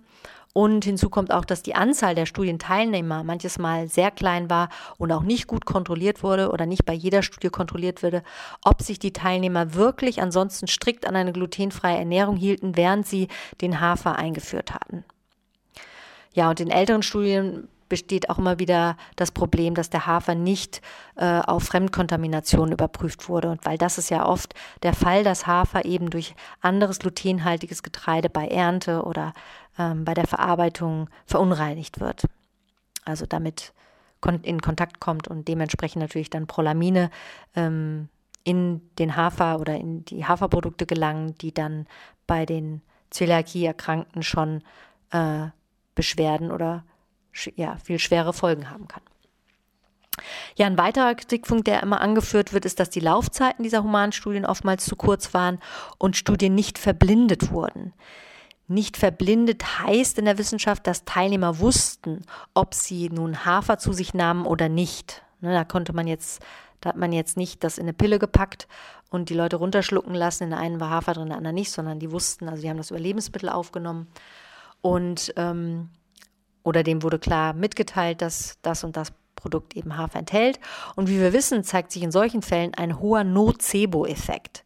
Und 0.54 0.86
hinzu 0.86 1.10
kommt 1.10 1.34
auch, 1.34 1.44
dass 1.44 1.64
die 1.64 1.76
Anzahl 1.76 2.16
der 2.16 2.26
Studienteilnehmer 2.26 3.26
manches 3.26 3.60
Mal 3.60 3.90
sehr 3.90 4.10
klein 4.10 4.50
war 4.50 4.70
und 4.98 5.12
auch 5.12 5.24
nicht 5.24 5.48
gut 5.48 5.66
kontrolliert 5.66 6.24
wurde 6.24 6.50
oder 6.50 6.66
nicht 6.66 6.86
bei 6.86 6.94
jeder 6.94 7.24
Studie 7.24 7.50
kontrolliert 7.50 8.04
wurde, 8.04 8.24
ob 8.64 8.82
sich 8.82 8.98
die 8.98 9.12
Teilnehmer 9.12 9.74
wirklich 9.74 10.22
ansonsten 10.22 10.68
strikt 10.68 11.06
an 11.06 11.18
eine 11.18 11.34
glutenfreie 11.34 11.98
Ernährung 11.98 12.38
hielten, 12.38 12.78
während 12.78 13.06
sie 13.06 13.28
den 13.60 13.82
Hafer 13.82 14.16
eingeführt 14.16 14.74
hatten. 14.74 15.04
Ja, 16.34 16.50
und 16.50 16.62
in 16.62 16.70
älteren 16.70 17.04
Studien 17.04 17.68
besteht 17.90 18.30
auch 18.30 18.38
immer 18.38 18.60
wieder 18.60 18.98
das 19.16 19.32
Problem, 19.32 19.76
dass 19.76 19.90
der 19.90 20.06
Hafer 20.06 20.36
nicht 20.36 20.82
äh, 21.16 21.40
auf 21.40 21.64
Fremdkontamination 21.64 22.72
überprüft 22.72 23.30
wurde. 23.30 23.50
Und 23.50 23.66
weil 23.66 23.78
das 23.78 23.98
ist 23.98 24.10
ja 24.10 24.26
oft 24.26 24.54
der 24.84 24.94
Fall, 24.94 25.24
dass 25.24 25.48
Hafer 25.48 25.86
eben 25.86 26.10
durch 26.10 26.36
anderes 26.62 27.00
glutenhaltiges 27.00 27.84
Getreide 27.84 28.30
bei 28.30 28.48
Ernte 28.48 29.04
oder 29.04 29.34
ähm, 29.78 30.06
bei 30.06 30.14
der 30.14 30.28
Verarbeitung 30.28 31.10
verunreinigt 31.26 32.00
wird. 32.00 32.26
Also 33.04 33.26
damit 33.26 33.74
kon 34.22 34.42
in 34.42 34.62
Kontakt 34.62 35.00
kommt 35.00 35.28
und 35.28 35.48
dementsprechend 35.48 36.02
natürlich 36.02 36.30
dann 36.30 36.48
Prolamine 36.48 37.12
ähm, 37.56 38.10
in 38.44 38.82
den 38.98 39.16
Hafer 39.16 39.60
oder 39.60 39.76
in 39.76 40.06
die 40.06 40.26
Haferprodukte 40.26 40.86
gelangen, 40.86 41.36
die 41.40 41.54
dann 41.54 41.88
bei 42.28 42.46
den 42.46 42.82
Zöliakie-Erkrankten 43.12 44.24
schon 44.24 44.64
äh, 45.12 45.48
Beschwerden 45.96 46.52
oder 46.52 46.84
ja, 47.56 47.78
viel 47.84 48.00
schwere 48.00 48.34
Folgen 48.34 48.70
haben 48.70 48.88
kann. 48.88 49.04
Ja, 50.56 50.68
ein 50.68 50.78
weiterer 50.78 51.16
Kritikpunkt, 51.16 51.68
der 51.68 51.84
immer 51.84 52.02
angeführt 52.02 52.54
wird, 52.54 52.66
ist, 52.66 52.80
dass 52.80 52.90
die 52.90 53.02
Laufzeiten 53.02 53.64
dieser 53.64 53.84
Humanstudien 53.84 54.46
oftmals 54.46 54.86
zu 54.86 54.96
kurz 54.96 55.34
waren 55.34 55.60
und 55.98 56.16
Studien 56.16 56.56
nicht 56.56 56.78
verblindet 56.78 57.52
wurden. 57.52 57.94
Nicht 58.68 58.98
verblindet 58.98 59.80
heißt 59.80 60.18
in 60.18 60.26
der 60.26 60.38
Wissenschaft, 60.38 60.88
dass 60.88 61.06
Teilnehmer 61.06 61.60
wussten, 61.60 62.22
ob 62.54 62.74
sie 62.74 63.10
nun 63.10 63.46
Hafer 63.46 63.78
zu 63.78 63.94
sich 63.94 64.14
nahmen 64.14 64.46
oder 64.46 64.70
nicht. 64.70 65.24
Ne, 65.42 65.54
da 65.54 65.66
konnte 65.66 65.94
man 65.94 66.08
jetzt, 66.08 66.42
da 66.82 66.90
hat 66.90 66.98
man 66.98 67.12
jetzt 67.12 67.38
nicht 67.38 67.64
das 67.64 67.78
in 67.78 67.84
eine 67.84 67.94
Pille 67.94 68.18
gepackt 68.18 68.68
und 69.12 69.30
die 69.30 69.36
Leute 69.36 69.58
runterschlucken 69.58 70.16
lassen. 70.16 70.46
In 70.46 70.50
der 70.52 70.60
einen 70.60 70.80
war 70.80 70.90
Hafer 70.90 71.14
drin, 71.14 71.24
in 71.24 71.30
der 71.30 71.38
anderen 71.38 71.56
nicht, 71.56 71.72
sondern 71.72 72.00
die 72.00 72.12
wussten, 72.12 72.50
also 72.50 72.62
die 72.62 72.70
haben 72.70 72.78
das 72.78 72.90
über 72.90 73.00
Lebensmittel 73.00 73.50
aufgenommen 73.50 74.08
und 74.82 75.34
ähm, 75.36 75.90
oder 76.66 76.84
dem 76.84 77.04
wurde 77.04 77.20
klar 77.20 77.54
mitgeteilt, 77.54 78.22
dass 78.22 78.58
das 78.62 78.84
und 78.84 78.98
das 78.98 79.14
Produkt 79.36 79.76
eben 79.76 79.98
Hafer 79.98 80.20
enthält. 80.20 80.60
Und 80.96 81.08
wie 81.08 81.20
wir 81.20 81.32
wissen, 81.32 81.64
zeigt 81.64 81.92
sich 81.92 82.02
in 82.04 82.12
solchen 82.12 82.42
Fällen 82.42 82.74
ein 82.74 83.00
hoher 83.00 83.24
Nocebo-Effekt. 83.24 84.66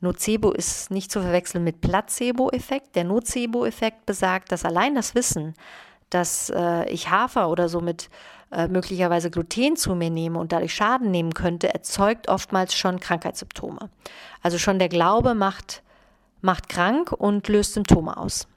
Nocebo 0.00 0.50
ist 0.50 0.90
nicht 0.90 1.10
zu 1.10 1.20
verwechseln 1.20 1.62
mit 1.62 1.80
Placebo-Effekt. 1.80 2.96
Der 2.96 3.04
Nocebo-Effekt 3.04 4.04
besagt, 4.04 4.50
dass 4.50 4.64
allein 4.64 4.96
das 4.96 5.14
Wissen, 5.14 5.54
dass 6.10 6.50
äh, 6.50 6.88
ich 6.90 7.10
Hafer 7.10 7.48
oder 7.50 7.68
somit 7.68 8.10
äh, 8.50 8.66
möglicherweise 8.66 9.30
Gluten 9.30 9.76
zu 9.76 9.94
mir 9.94 10.10
nehme 10.10 10.40
und 10.40 10.50
dadurch 10.50 10.74
Schaden 10.74 11.12
nehmen 11.12 11.34
könnte, 11.34 11.72
erzeugt 11.72 12.28
oftmals 12.28 12.74
schon 12.74 12.98
Krankheitssymptome. 12.98 13.90
Also 14.42 14.58
schon 14.58 14.80
der 14.80 14.88
Glaube 14.88 15.34
macht, 15.34 15.82
macht 16.40 16.68
krank 16.68 17.12
und 17.12 17.46
löst 17.46 17.74
Symptome 17.74 18.16
aus. 18.16 18.48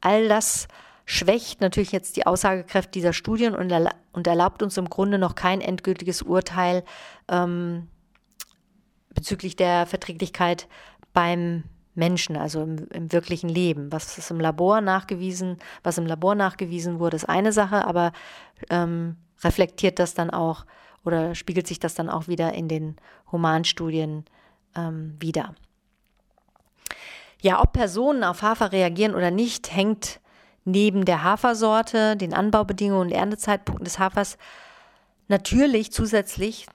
All 0.00 0.26
das 0.26 0.66
schwächt 1.12 1.60
natürlich 1.60 1.92
jetzt 1.92 2.16
die 2.16 2.26
Aussagekraft 2.26 2.94
dieser 2.94 3.12
Studien 3.12 3.54
und, 3.54 3.70
erla 3.70 3.90
und 4.12 4.26
erlaubt 4.26 4.62
uns 4.62 4.78
im 4.78 4.88
Grunde 4.88 5.18
noch 5.18 5.34
kein 5.34 5.60
endgültiges 5.60 6.22
Urteil 6.22 6.84
ähm, 7.28 7.88
bezüglich 9.10 9.54
der 9.54 9.84
Verträglichkeit 9.84 10.68
beim 11.12 11.64
Menschen, 11.94 12.38
also 12.38 12.62
im, 12.62 12.88
im, 12.88 13.12
wirklichen 13.12 13.50
Leben. 13.50 13.92
Was 13.92 14.16
ist 14.16 14.30
im 14.30 14.40
Labor 14.40 14.80
nachgewiesen, 14.80 15.58
was 15.82 15.98
im 15.98 16.06
Labor 16.06 16.34
nachgewiesen 16.34 16.98
wurde, 16.98 17.16
ist 17.16 17.28
eine 17.28 17.52
Sache, 17.52 17.86
aber 17.86 18.12
ähm, 18.70 19.16
reflektiert 19.44 19.98
das 19.98 20.14
dann 20.14 20.30
auch 20.30 20.64
oder 21.04 21.34
spiegelt 21.34 21.66
sich 21.66 21.78
das 21.78 21.94
dann 21.94 22.08
auch 22.08 22.26
wieder 22.26 22.54
in 22.54 22.68
den 22.68 22.96
Humanstudien 23.30 24.24
ähm, 24.74 25.16
wieder. 25.20 25.54
Ja, 27.42 27.60
ob 27.60 27.74
Personen 27.74 28.24
auf 28.24 28.40
Hafer 28.40 28.72
reagieren 28.72 29.14
oder 29.14 29.30
nicht, 29.30 29.74
hängt 29.76 30.21
neben 30.64 31.04
der 31.04 31.22
Hafersorte, 31.22 32.16
den 32.16 32.34
Anbaubedingungen 32.34 33.08
und 33.08 33.12
Erntezeitpunkten 33.12 33.84
des 33.84 33.98
Hafers 33.98 34.38
natürlich 35.28 35.92
zusätzlich 35.92 36.66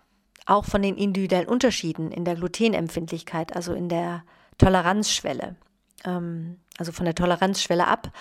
auch 0.46 0.66
von 0.66 0.82
den 0.82 0.98
individuellen 0.98 1.48
Unterschieden 1.48 2.12
in 2.12 2.26
der 2.26 2.36
Glutenempfindlichkeit, 2.36 3.56
also 3.56 3.74
in 3.74 3.90
der 3.90 4.24
Toleranzschwelle, 4.58 5.56
ähm, 6.06 6.58
also 6.78 6.92
von 6.92 7.06
der 7.06 7.16
Toleranzschwelle 7.16 7.88
ab, 7.88 8.12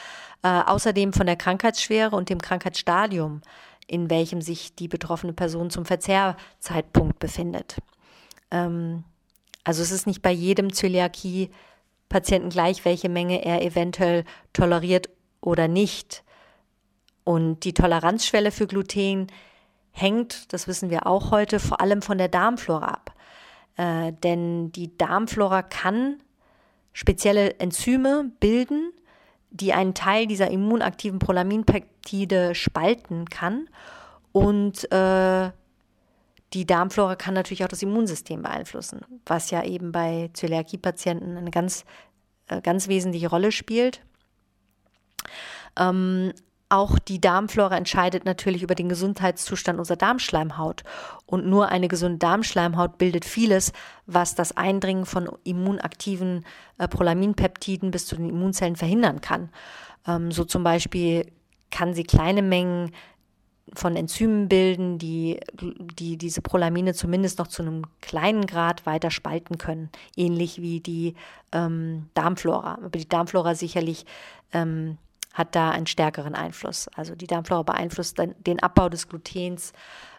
äh, 0.42 0.48
außerdem 0.48 1.12
von 1.12 1.26
der 1.26 1.37
Krankheitsschwere 1.37 2.14
und 2.14 2.29
dem 2.29 2.40
Krankheitsstadium, 2.40 3.42
in 3.87 4.11
welchem 4.11 4.40
sich 4.40 4.74
die 4.74 4.88
betroffene 4.88 5.33
Person 5.33 5.70
zum 5.70 5.85
Verzehrzeitpunkt 5.85 7.18
befindet. 7.18 7.76
Ähm, 8.50 9.05
also 9.64 9.83
es 9.83 9.90
ist 9.90 10.07
nicht 10.07 10.22
bei 10.22 10.31
jedem 10.31 10.72
Zöliakie-Patienten 10.72 12.50
gleich, 12.50 12.85
welche 12.85 13.09
Menge 13.09 13.44
er 13.44 13.62
eventuell 13.62 14.24
toleriert 14.52 15.09
oder 15.40 15.68
nicht. 15.68 16.25
Und 17.25 17.64
die 17.64 17.75
Toleranzschwelle 17.75 18.51
für 18.51 18.66
Gluten 18.66 19.27
hängt, 19.90 20.53
das 20.53 20.68
wissen 20.68 20.90
wir 20.90 21.07
auch 21.07 21.31
heute, 21.31 21.59
vor 21.59 21.81
allem 21.81 22.03
von 22.03 22.18
der 22.18 22.29
Darmflora 22.29 22.87
ab. 22.87 23.14
Äh, 23.77 24.12
denn 24.22 24.72
die 24.72 24.96
Darmflora 24.96 25.62
kann 25.62 26.22
spezielle 26.92 27.59
Enzyme 27.59 28.31
bilden, 28.40 28.92
die 29.51 29.72
einen 29.72 29.94
Teil 29.94 30.27
dieser 30.27 30.51
immunaktiven 30.51 31.18
Prolaminpeptide 31.18 32.55
spalten 32.55 33.29
kann. 33.29 33.68
Und 34.33 34.90
äh, 34.92 35.51
die 36.53 36.66
Darmflora 36.66 37.16
kann 37.16 37.35
natürlich 37.35 37.64
auch 37.64 37.68
das 37.68 37.83
Immunsystem 37.83 38.42
beeinflussen, 38.42 39.01
was 39.27 39.51
ja 39.51 39.64
eben 39.64 39.92
bei 39.92 40.31
Zöliakie-Patienten 40.33 41.37
eine 41.37 41.51
ganz, 41.51 41.85
äh, 42.49 42.61
ganz 42.61 42.88
wesentliche 42.88 43.29
Rolle 43.29 43.53
spielt. 43.53 44.03
Ähm, 45.76 46.32
auch 46.68 46.98
die 46.98 47.20
Darmflora 47.20 47.76
entscheidet 47.76 48.24
natürlich 48.24 48.62
über 48.62 48.74
den 48.74 48.88
Gesundheitszustand 48.88 49.78
unserer 49.78 49.96
Darmschleimhaut. 49.96 50.82
Und 51.24 51.46
nur 51.46 51.68
eine 51.68 51.86
gesunde 51.86 52.18
Darmschleimhaut 52.18 52.98
bildet 52.98 53.24
vieles, 53.24 53.72
was 54.06 54.34
das 54.34 54.56
Eindringen 54.56 55.06
von 55.06 55.28
immunaktiven 55.44 56.44
äh, 56.78 56.88
Prolaminpeptiden 56.88 57.92
bis 57.92 58.06
zu 58.06 58.16
den 58.16 58.28
Immunzellen 58.28 58.76
verhindern 58.76 59.20
kann. 59.20 59.50
Ähm, 60.08 60.32
so 60.32 60.44
zum 60.44 60.64
Beispiel 60.64 61.30
kann 61.70 61.94
sie 61.94 62.04
kleine 62.04 62.42
Mengen 62.42 62.90
von 63.74 63.96
Enzymen 63.96 64.48
bilden, 64.48 64.98
die, 64.98 65.40
die 65.98 66.16
diese 66.16 66.40
Prolamine 66.40 66.94
zumindest 66.94 67.38
noch 67.38 67.48
zu 67.48 67.62
einem 67.62 67.82
kleinen 68.00 68.46
Grad 68.46 68.86
weiter 68.86 69.10
spalten 69.10 69.58
können, 69.58 69.90
ähnlich 70.16 70.62
wie 70.62 70.80
die 70.80 71.14
ähm, 71.52 72.08
Darmflora. 72.14 72.74
Aber 72.74 72.90
die 72.90 73.08
Darmflora 73.08 73.54
sicherlich 73.54 74.06
ähm, 74.52 74.98
hat 75.37 75.55
da 75.55 75.70
einen 75.70 75.87
stärkeren 75.87 76.35
Einfluss. 76.35 76.88
Also 76.96 77.14
die 77.14 77.27
Darmflora 77.27 77.62
beeinflusst 77.62 78.16
den 78.18 78.62
Abbau 78.62 78.88
des 78.88 79.09
Glutens 79.09 79.75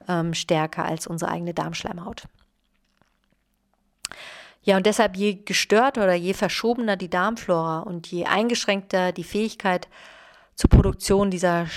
ähm, 0.08 0.36
stärker 0.36 0.86
als 0.86 1.08
unsere 1.08 1.32
eigene 1.32 1.56
Darmschleimhaut. 1.56 2.24
Ja, 4.62 4.78
und 4.78 4.86
deshalb 4.86 5.16
je 5.16 5.34
gestörter 5.44 6.04
oder 6.04 6.14
je 6.14 6.34
verschobener 6.34 6.98
die 6.98 7.10
Darmflora 7.10 7.80
und 7.80 8.08
je 8.08 8.26
eingeschränkter 8.26 9.12
die 9.12 9.24
Fähigkeit 9.24 9.88
zur 10.56 10.70
Produktion 10.70 11.32
dieser 11.32 11.68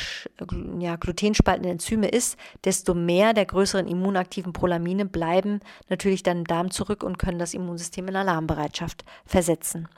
ja, 0.78 0.96
glutenspaltenden 0.96 1.72
Enzyme 1.72 2.08
ist, 2.08 2.36
desto 2.64 2.94
mehr 2.94 3.32
der 3.32 3.46
größeren 3.46 3.86
immunaktiven 3.86 4.52
Prolamine 4.52 5.06
bleiben 5.06 5.60
natürlich 5.88 6.22
dann 6.22 6.38
im 6.38 6.44
Darm 6.44 6.70
zurück 6.70 7.02
und 7.02 7.18
können 7.18 7.38
das 7.38 7.54
Immunsystem 7.54 8.08
in 8.08 8.16
Alarmbereitschaft 8.16 9.04
versetzen. 9.24 9.88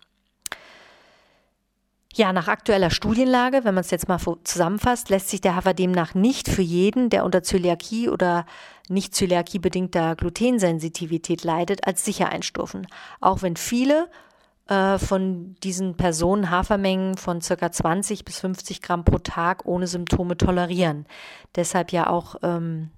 Ja, 2.15 2.33
nach 2.33 2.49
aktueller 2.49 2.91
Studienlage, 2.91 3.65
wenn 3.65 3.75
man 3.75 3.83
es 3.83 3.91
jetzt 3.91 4.09
mal 4.09 4.19
zusammenfasst, 4.45 5.09
lässt 5.09 5.31
sich 5.31 5.41
der 5.41 5.57
Hafer 5.57 5.73
demnach 5.73 6.15
nicht 6.15 6.49
für 6.49 6.63
jeden, 6.63 7.09
der 7.09 7.25
unter 7.25 7.43
Zöliakie 7.43 8.11
oder 8.11 8.45
nicht 8.89 9.15
Zöliakie 9.15 9.59
bedingter 9.59 10.15
Glutensensitivität 10.17 11.43
leidet, 11.43 11.87
als 11.87 12.05
sicher 12.05 12.29
einstufen. 12.29 12.87
Auch 13.21 13.41
wenn 13.41 13.57
viele 13.57 14.11
äh, 14.69 14.99
von 14.99 15.57
diesen 15.63 15.97
Personen 15.97 16.51
Hafermengen 16.51 17.17
von 17.17 17.41
ca. 17.41 17.73
20 17.73 18.27
bis 18.27 18.41
50 18.41 18.83
Gramm 18.83 19.05
pro 19.05 19.19
Tag 19.19 19.65
ohne 19.65 19.87
Symptome 19.87 20.37
tolerieren. 20.37 21.07
Deshalb 21.57 21.93
ja 21.93 22.09
auch 22.09 22.37
ähm, 22.43 22.91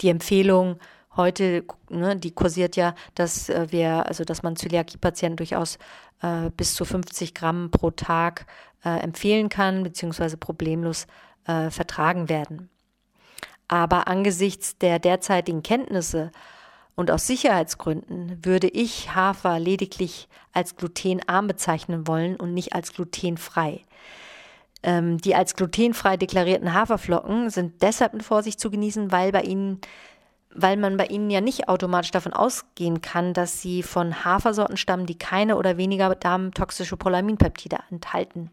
die 0.00 0.08
Empfehlung, 0.10 0.78
heute, 1.20 1.64
ne, 1.88 2.16
die 2.16 2.32
kursiert 2.32 2.76
ja, 2.76 2.94
dass 3.14 3.48
äh, 3.48 3.66
wir, 3.70 4.06
also 4.06 4.24
dass 4.24 4.42
man 4.42 4.56
Zöliakie-Patienten 4.56 5.36
durchaus 5.36 5.78
äh, 6.22 6.50
bis 6.56 6.74
zu 6.74 6.84
50 6.84 7.34
Gramm 7.34 7.70
pro 7.70 7.90
Tag 7.90 8.46
äh, 8.84 8.98
empfehlen 9.00 9.48
kann, 9.48 9.82
beziehungsweise 9.82 10.36
problemlos 10.36 11.06
äh, 11.46 11.70
vertragen 11.70 12.28
werden. 12.28 12.70
Aber 13.68 14.08
angesichts 14.08 14.78
der 14.78 14.98
derzeitigen 14.98 15.62
Kenntnisse 15.62 16.32
und 16.96 17.10
aus 17.10 17.26
Sicherheitsgründen 17.26 18.44
würde 18.44 18.68
ich 18.68 19.14
Hafer 19.14 19.58
lediglich 19.58 20.28
als 20.52 20.76
glutenarm 20.76 21.46
bezeichnen 21.46 22.06
wollen 22.06 22.36
und 22.36 22.52
nicht 22.52 22.74
als 22.74 22.92
glutenfrei. 22.92 23.84
Ähm, 24.82 25.18
die 25.18 25.34
als 25.34 25.54
glutenfrei 25.54 26.16
deklarierten 26.16 26.72
Haferflocken 26.72 27.50
sind 27.50 27.82
deshalb 27.82 28.14
mit 28.14 28.22
Vorsicht 28.22 28.58
zu 28.58 28.70
genießen, 28.70 29.12
weil 29.12 29.30
bei 29.30 29.42
ihnen 29.42 29.80
weil 30.52 30.76
man 30.76 30.96
bei 30.96 31.06
ihnen 31.06 31.30
ja 31.30 31.40
nicht 31.40 31.68
automatisch 31.68 32.10
davon 32.10 32.32
ausgehen 32.32 33.00
kann, 33.00 33.34
dass 33.34 33.62
sie 33.62 33.82
von 33.82 34.24
Hafersorten 34.24 34.76
stammen, 34.76 35.06
die 35.06 35.18
keine 35.18 35.56
oder 35.56 35.76
weniger 35.76 36.14
darmtoxische 36.14 36.96
Prolaminpeptide 36.96 37.78
enthalten. 37.90 38.50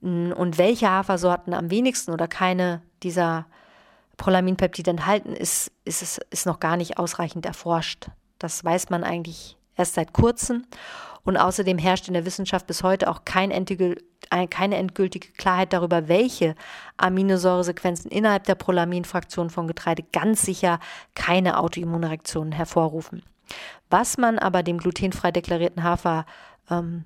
Und 0.00 0.56
welche 0.56 0.90
Hafersorten 0.90 1.52
am 1.52 1.70
wenigsten 1.70 2.12
oder 2.12 2.28
keine 2.28 2.82
dieser 3.02 3.46
Prolaminpeptide 4.16 4.92
enthalten, 4.92 5.34
ist, 5.34 5.72
ist, 5.84 6.02
ist, 6.02 6.18
ist 6.30 6.46
noch 6.46 6.60
gar 6.60 6.76
nicht 6.76 6.98
ausreichend 6.98 7.44
erforscht. 7.46 8.10
Das 8.38 8.64
weiß 8.64 8.90
man 8.90 9.04
eigentlich 9.04 9.58
erst 9.80 9.94
seit 9.94 10.12
kurzem. 10.12 10.64
Und 11.22 11.36
außerdem 11.36 11.76
herrscht 11.76 12.08
in 12.08 12.14
der 12.14 12.24
Wissenschaft 12.24 12.66
bis 12.66 12.82
heute 12.82 13.10
auch 13.10 13.24
kein 13.24 13.50
keine 14.50 14.76
endgültige 14.76 15.32
Klarheit 15.32 15.72
darüber, 15.72 16.08
welche 16.08 16.54
Aminosäuresequenzen 16.96 18.10
innerhalb 18.10 18.44
der 18.44 18.54
Prolaminfraktion 18.54 19.50
von 19.50 19.66
Getreide 19.66 20.04
ganz 20.12 20.42
sicher 20.42 20.78
keine 21.14 21.58
Autoimmunreaktionen 21.58 22.52
hervorrufen. 22.52 23.22
Was 23.90 24.16
man 24.16 24.38
aber 24.38 24.62
dem 24.62 24.78
glutenfrei 24.78 25.32
deklarierten 25.32 25.82
Hafer 25.82 26.24
ähm, 26.70 27.04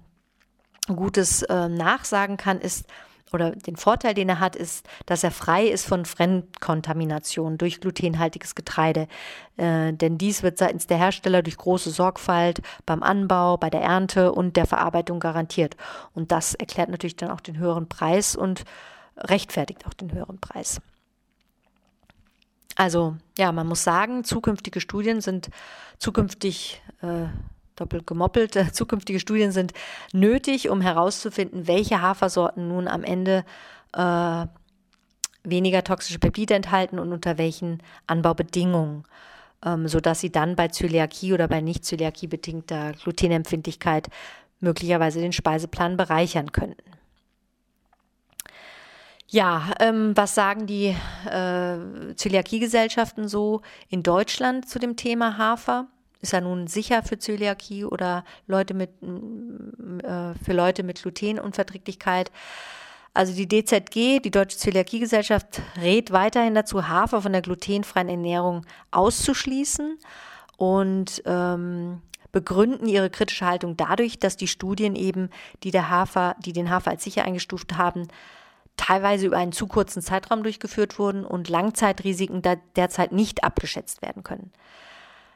Gutes 0.86 1.42
äh, 1.42 1.68
nachsagen 1.68 2.36
kann, 2.36 2.60
ist, 2.60 2.86
oder 3.34 3.50
den 3.50 3.76
Vorteil, 3.76 4.14
den 4.14 4.28
er 4.28 4.40
hat, 4.40 4.56
ist, 4.56 4.86
dass 5.06 5.24
er 5.24 5.30
frei 5.30 5.66
ist 5.66 5.86
von 5.86 6.04
Fremdkontamination 6.04 7.58
durch 7.58 7.80
glutenhaltiges 7.80 8.54
Getreide. 8.54 9.08
Äh, 9.56 9.92
denn 9.92 10.16
dies 10.16 10.42
wird 10.42 10.56
seitens 10.56 10.86
der 10.86 10.98
Hersteller 10.98 11.42
durch 11.42 11.56
große 11.56 11.90
Sorgfalt 11.90 12.62
beim 12.86 13.02
Anbau, 13.02 13.56
bei 13.56 13.70
der 13.70 13.82
Ernte 13.82 14.32
und 14.32 14.56
der 14.56 14.66
Verarbeitung 14.66 15.20
garantiert. 15.20 15.76
Und 16.14 16.32
das 16.32 16.54
erklärt 16.54 16.88
natürlich 16.88 17.16
dann 17.16 17.30
auch 17.30 17.40
den 17.40 17.58
höheren 17.58 17.88
Preis 17.88 18.36
und 18.36 18.64
rechtfertigt 19.18 19.86
auch 19.86 19.94
den 19.94 20.12
höheren 20.12 20.38
Preis. 20.38 20.80
Also 22.76 23.16
ja, 23.38 23.52
man 23.52 23.66
muss 23.66 23.84
sagen, 23.84 24.24
zukünftige 24.24 24.80
Studien 24.80 25.20
sind 25.20 25.50
zukünftig 25.98 26.82
äh, 27.02 27.26
doppelt 27.76 28.06
gemoppelt. 28.06 28.56
Äh, 28.56 28.70
zukünftige 28.72 29.20
Studien 29.20 29.52
sind 29.52 29.72
nötig, 30.12 30.68
um 30.68 30.80
herauszufinden, 30.80 31.66
welche 31.66 32.00
Hafersorten 32.00 32.68
nun 32.68 32.88
am 32.88 33.04
Ende 33.04 33.44
äh, 33.92 34.46
weniger 35.44 35.84
toxische 35.84 36.18
Peptide 36.18 36.54
enthalten 36.54 36.98
und 36.98 37.12
unter 37.12 37.38
welchen 37.38 37.82
Anbaubedingungen, 38.06 39.04
ähm, 39.64 39.88
sodass 39.88 40.20
sie 40.20 40.32
dann 40.32 40.56
bei 40.56 40.68
Zöliakie 40.68 41.34
oder 41.34 41.48
bei 41.48 41.60
nicht 41.60 41.84
Zöliakie 41.84 42.26
bedingter 42.26 42.92
Glutenempfindlichkeit 42.92 44.08
möglicherweise 44.60 45.20
den 45.20 45.32
Speiseplan 45.32 45.96
bereichern 45.96 46.52
könnten. 46.52 46.94
Ja, 49.28 49.72
ähm, 49.80 50.16
was 50.16 50.34
sagen 50.34 50.66
die 50.66 50.94
äh, 51.26 52.14
Zöliakiegesellschaften 52.14 53.28
so 53.28 53.62
in 53.88 54.02
Deutschland 54.02 54.68
zu 54.68 54.78
dem 54.78 54.96
Thema 54.96 55.38
Hafer? 55.38 55.88
Ist 56.24 56.32
er 56.32 56.40
nun 56.40 56.68
sicher 56.68 57.02
für 57.02 57.18
Zöliakie 57.18 57.84
oder 57.84 58.24
Leute 58.46 58.72
mit, 58.72 58.88
äh, 59.02 60.32
für 60.42 60.54
Leute 60.54 60.82
mit 60.82 61.02
Glutenunverträglichkeit? 61.02 62.32
Also 63.12 63.34
die 63.34 63.46
DZG, 63.46 64.20
die 64.20 64.30
Deutsche 64.30 64.56
Zöliakiegesellschaft, 64.56 65.60
rät 65.82 66.12
weiterhin 66.12 66.54
dazu, 66.54 66.88
Hafer 66.88 67.20
von 67.20 67.32
der 67.32 67.42
glutenfreien 67.42 68.08
Ernährung 68.08 68.64
auszuschließen 68.90 69.98
und 70.56 71.22
ähm, 71.26 72.00
begründen 72.32 72.88
ihre 72.88 73.10
kritische 73.10 73.44
Haltung 73.44 73.76
dadurch, 73.76 74.18
dass 74.18 74.38
die 74.38 74.48
Studien 74.48 74.96
eben, 74.96 75.28
die 75.62 75.72
der 75.72 75.90
Hafer, 75.90 76.36
die 76.38 76.54
den 76.54 76.70
Hafer 76.70 76.92
als 76.92 77.04
sicher 77.04 77.26
eingestuft 77.26 77.76
haben, 77.76 78.08
teilweise 78.78 79.26
über 79.26 79.36
einen 79.36 79.52
zu 79.52 79.66
kurzen 79.66 80.00
Zeitraum 80.00 80.42
durchgeführt 80.42 80.98
wurden 80.98 81.26
und 81.26 81.50
Langzeitrisiken 81.50 82.40
derzeit 82.76 83.12
nicht 83.12 83.44
abgeschätzt 83.44 84.00
werden 84.00 84.22
können. 84.22 84.52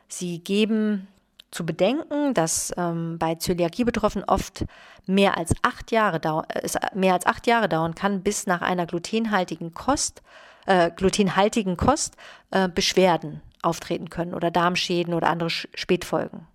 Sie 0.08 0.38
geben 0.40 1.06
zu 1.50 1.64
bedenken, 1.64 2.34
dass 2.34 2.72
ähm, 2.76 3.18
bei 3.18 3.36
Zöliakie 3.36 3.84
betroffen 3.84 4.24
oft 4.24 4.64
mehr 5.06 5.38
als 5.38 5.54
acht 5.62 5.90
Jahre 5.90 6.20
dauern, 6.20 6.44
äh, 6.48 6.60
es 6.62 6.76
mehr 6.94 7.14
als 7.14 7.26
acht 7.26 7.46
Jahre 7.46 7.68
dauern 7.68 7.94
kann, 7.94 8.22
bis 8.22 8.46
nach 8.46 8.60
einer 8.60 8.86
glutenhaltigen 8.86 9.72
Kost, 9.72 10.22
äh, 10.66 10.90
glutenhaltigen 10.90 11.76
Kost 11.76 12.16
äh, 12.50 12.68
Beschwerden 12.68 13.40
auftreten 13.62 14.10
können 14.10 14.34
oder 14.34 14.50
Darmschäden 14.50 15.14
oder 15.14 15.28
andere 15.28 15.50
Spätfolgen. 15.50 16.46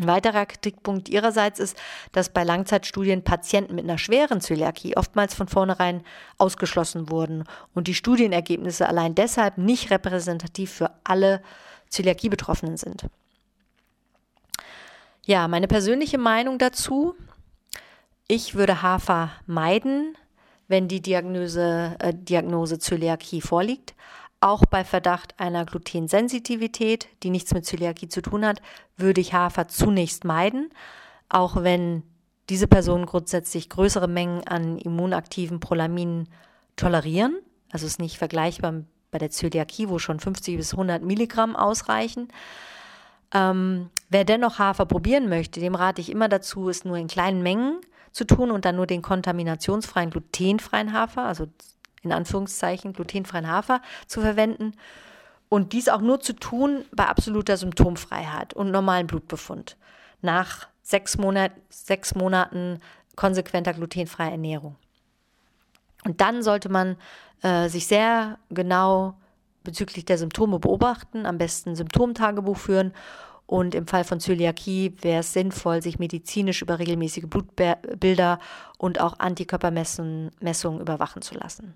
Ein 0.00 0.06
weiterer 0.06 0.46
Kritikpunkt 0.46 1.08
ihrerseits 1.08 1.58
ist, 1.58 1.76
dass 2.12 2.28
bei 2.28 2.44
Langzeitstudien 2.44 3.24
Patienten 3.24 3.74
mit 3.74 3.84
einer 3.84 3.98
schweren 3.98 4.40
Zöliakie 4.40 4.96
oftmals 4.96 5.34
von 5.34 5.48
vornherein 5.48 6.04
ausgeschlossen 6.36 7.10
wurden 7.10 7.44
und 7.74 7.88
die 7.88 7.94
Studienergebnisse 7.94 8.88
allein 8.88 9.16
deshalb 9.16 9.58
nicht 9.58 9.90
repräsentativ 9.90 10.72
für 10.72 10.92
alle 11.02 11.42
Zöliakie-Betroffenen 11.88 12.76
sind. 12.76 13.06
Ja, 15.24 15.46
meine 15.46 15.68
persönliche 15.68 16.18
Meinung 16.18 16.58
dazu. 16.58 17.14
Ich 18.28 18.54
würde 18.54 18.82
Hafer 18.82 19.30
meiden, 19.46 20.16
wenn 20.68 20.88
die 20.88 21.02
Diagnose, 21.02 21.96
äh, 21.98 22.14
Diagnose 22.14 22.78
Zöliakie 22.78 23.40
vorliegt. 23.40 23.94
Auch 24.40 24.64
bei 24.64 24.84
Verdacht 24.84 25.34
einer 25.38 25.66
Glutensensitivität, 25.66 27.08
die 27.22 27.30
nichts 27.30 27.52
mit 27.52 27.66
Zöliakie 27.66 28.08
zu 28.08 28.22
tun 28.22 28.46
hat, 28.46 28.62
würde 28.96 29.20
ich 29.20 29.34
Hafer 29.34 29.68
zunächst 29.68 30.24
meiden, 30.24 30.70
auch 31.28 31.62
wenn 31.62 32.04
diese 32.48 32.68
Personen 32.68 33.04
grundsätzlich 33.04 33.68
größere 33.68 34.08
Mengen 34.08 34.46
an 34.46 34.78
immunaktiven 34.78 35.60
Prolaminen 35.60 36.28
tolerieren. 36.76 37.36
Also 37.70 37.86
ist 37.86 37.98
nicht 37.98 38.16
vergleichbar 38.16 38.84
bei 39.10 39.18
der 39.18 39.30
Zöliakie, 39.30 39.88
wo 39.88 39.98
schon 39.98 40.20
50 40.20 40.56
bis 40.56 40.72
100 40.72 41.02
Milligramm 41.02 41.56
ausreichen. 41.56 42.28
Ähm, 43.32 43.90
wer 44.08 44.24
dennoch 44.24 44.58
Hafer 44.58 44.86
probieren 44.86 45.28
möchte, 45.28 45.60
dem 45.60 45.74
rate 45.74 46.00
ich 46.00 46.10
immer 46.10 46.28
dazu, 46.28 46.68
es 46.68 46.84
nur 46.84 46.96
in 46.96 47.08
kleinen 47.08 47.42
Mengen 47.42 47.80
zu 48.12 48.24
tun 48.24 48.50
und 48.50 48.64
dann 48.64 48.76
nur 48.76 48.86
den 48.86 49.02
kontaminationsfreien, 49.02 50.10
glutenfreien 50.10 50.92
Hafer, 50.92 51.22
also 51.22 51.46
in 52.02 52.12
Anführungszeichen 52.12 52.92
glutenfreien 52.92 53.48
Hafer 53.48 53.82
zu 54.06 54.20
verwenden. 54.20 54.72
Und 55.48 55.72
dies 55.72 55.88
auch 55.88 56.00
nur 56.00 56.20
zu 56.20 56.34
tun 56.34 56.84
bei 56.92 57.06
absoluter 57.06 57.56
Symptomfreiheit 57.56 58.54
und 58.54 58.70
normalen 58.70 59.06
Blutbefund 59.06 59.76
nach 60.20 60.68
sechs, 60.82 61.16
Monat, 61.16 61.52
sechs 61.68 62.14
Monaten 62.14 62.80
konsequenter 63.16 63.72
glutenfreier 63.72 64.32
Ernährung. 64.32 64.76
Und 66.04 66.20
dann 66.20 66.42
sollte 66.42 66.68
man 66.68 66.96
äh, 67.42 67.68
sich 67.68 67.86
sehr 67.86 68.38
genau 68.50 69.14
bezüglich 69.64 70.04
der 70.04 70.18
Symptome 70.18 70.58
beobachten, 70.58 71.26
am 71.26 71.38
besten 71.38 71.76
Symptomtagebuch 71.76 72.56
führen 72.56 72.92
und 73.48 73.74
im 73.74 73.86
Fall 73.86 74.04
von 74.04 74.20
Zöliakie 74.20 74.94
wäre 75.00 75.20
es 75.20 75.32
sinnvoll, 75.32 75.80
sich 75.80 75.98
medizinisch 75.98 76.60
über 76.60 76.78
regelmäßige 76.78 77.24
Blutbilder 77.24 78.40
und 78.76 79.00
auch 79.00 79.18
Antikörpermessungen 79.18 80.30
überwachen 80.42 81.22
zu 81.22 81.34
lassen. 81.34 81.74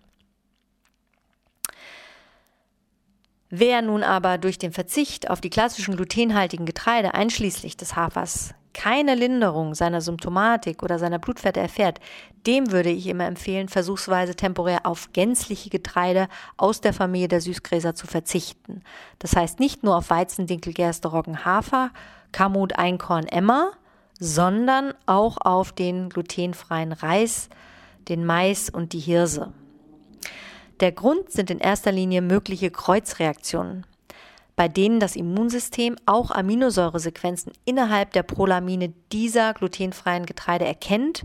Wer 3.55 3.83
nun 3.83 4.03
aber 4.03 4.39
durch 4.39 4.57
den 4.57 4.73
Verzicht 4.73 5.29
auf 5.29 5.43
die 5.43 5.51
klassischen 5.51 5.95
glutenhaltigen 5.95 6.65
Getreide 6.65 7.13
einschließlich 7.13 7.77
des 7.77 7.97
Hafers 7.97 8.55
keine 8.73 9.15
Linderung 9.15 9.75
seiner 9.75 10.01
Symptomatik 10.01 10.83
oder 10.83 10.99
seiner 10.99 11.19
Blutfette 11.19 11.61
erfährt, 11.61 12.01
dem 12.47 12.73
würde 12.73 12.89
ich 12.89 13.07
immer 13.07 13.27
empfehlen, 13.27 13.69
versuchsweise 13.69 14.37
temporär 14.37 14.87
auf 14.87 15.13
gänzliche 15.13 15.69
Getreide 15.69 16.29
aus 16.57 16.81
der 16.81 16.95
Familie 16.95 17.29
der 17.29 17.43
Süßgräser 17.43 17.95
zu 17.95 18.07
verzichten. 18.07 18.81
Das 19.19 19.37
heißt 19.37 19.61
nicht 19.61 19.83
nur 19.83 19.99
auf 19.99 20.09
Weizen, 20.09 20.47
Dinkel, 20.47 20.73
Gerste, 20.73 21.09
Roggen, 21.09 21.45
Hafer, 21.45 21.91
Kamut, 22.33 22.79
Einkorn, 22.79 23.27
Emmer, 23.27 23.73
sondern 24.19 24.95
auch 25.05 25.37
auf 25.39 25.73
den 25.73 26.09
glutenfreien 26.09 26.93
Reis, 26.93 27.51
den 28.09 28.25
Mais 28.25 28.71
und 28.71 28.95
die 28.95 29.01
Hirse. 29.01 29.53
Der 30.83 30.93
Grund 30.93 31.33
sind 31.33 31.49
in 31.49 31.59
erster 31.59 31.93
Linie 31.93 32.21
mögliche 32.21 32.71
Kreuzreaktionen 32.71 33.87
bei 34.57 34.69
denen 34.69 35.01
das 35.01 35.17
Immunsystem 35.17 35.97
auch 36.07 36.31
Aminosäuresequenzen 36.31 37.53
innerhalb 37.65 38.13
der 38.13 38.23
Prolamine 38.23 38.93
dieser 39.11 39.55
glutenfreien 39.55 40.27
Getreide 40.27 40.67
erkennt 40.67 41.25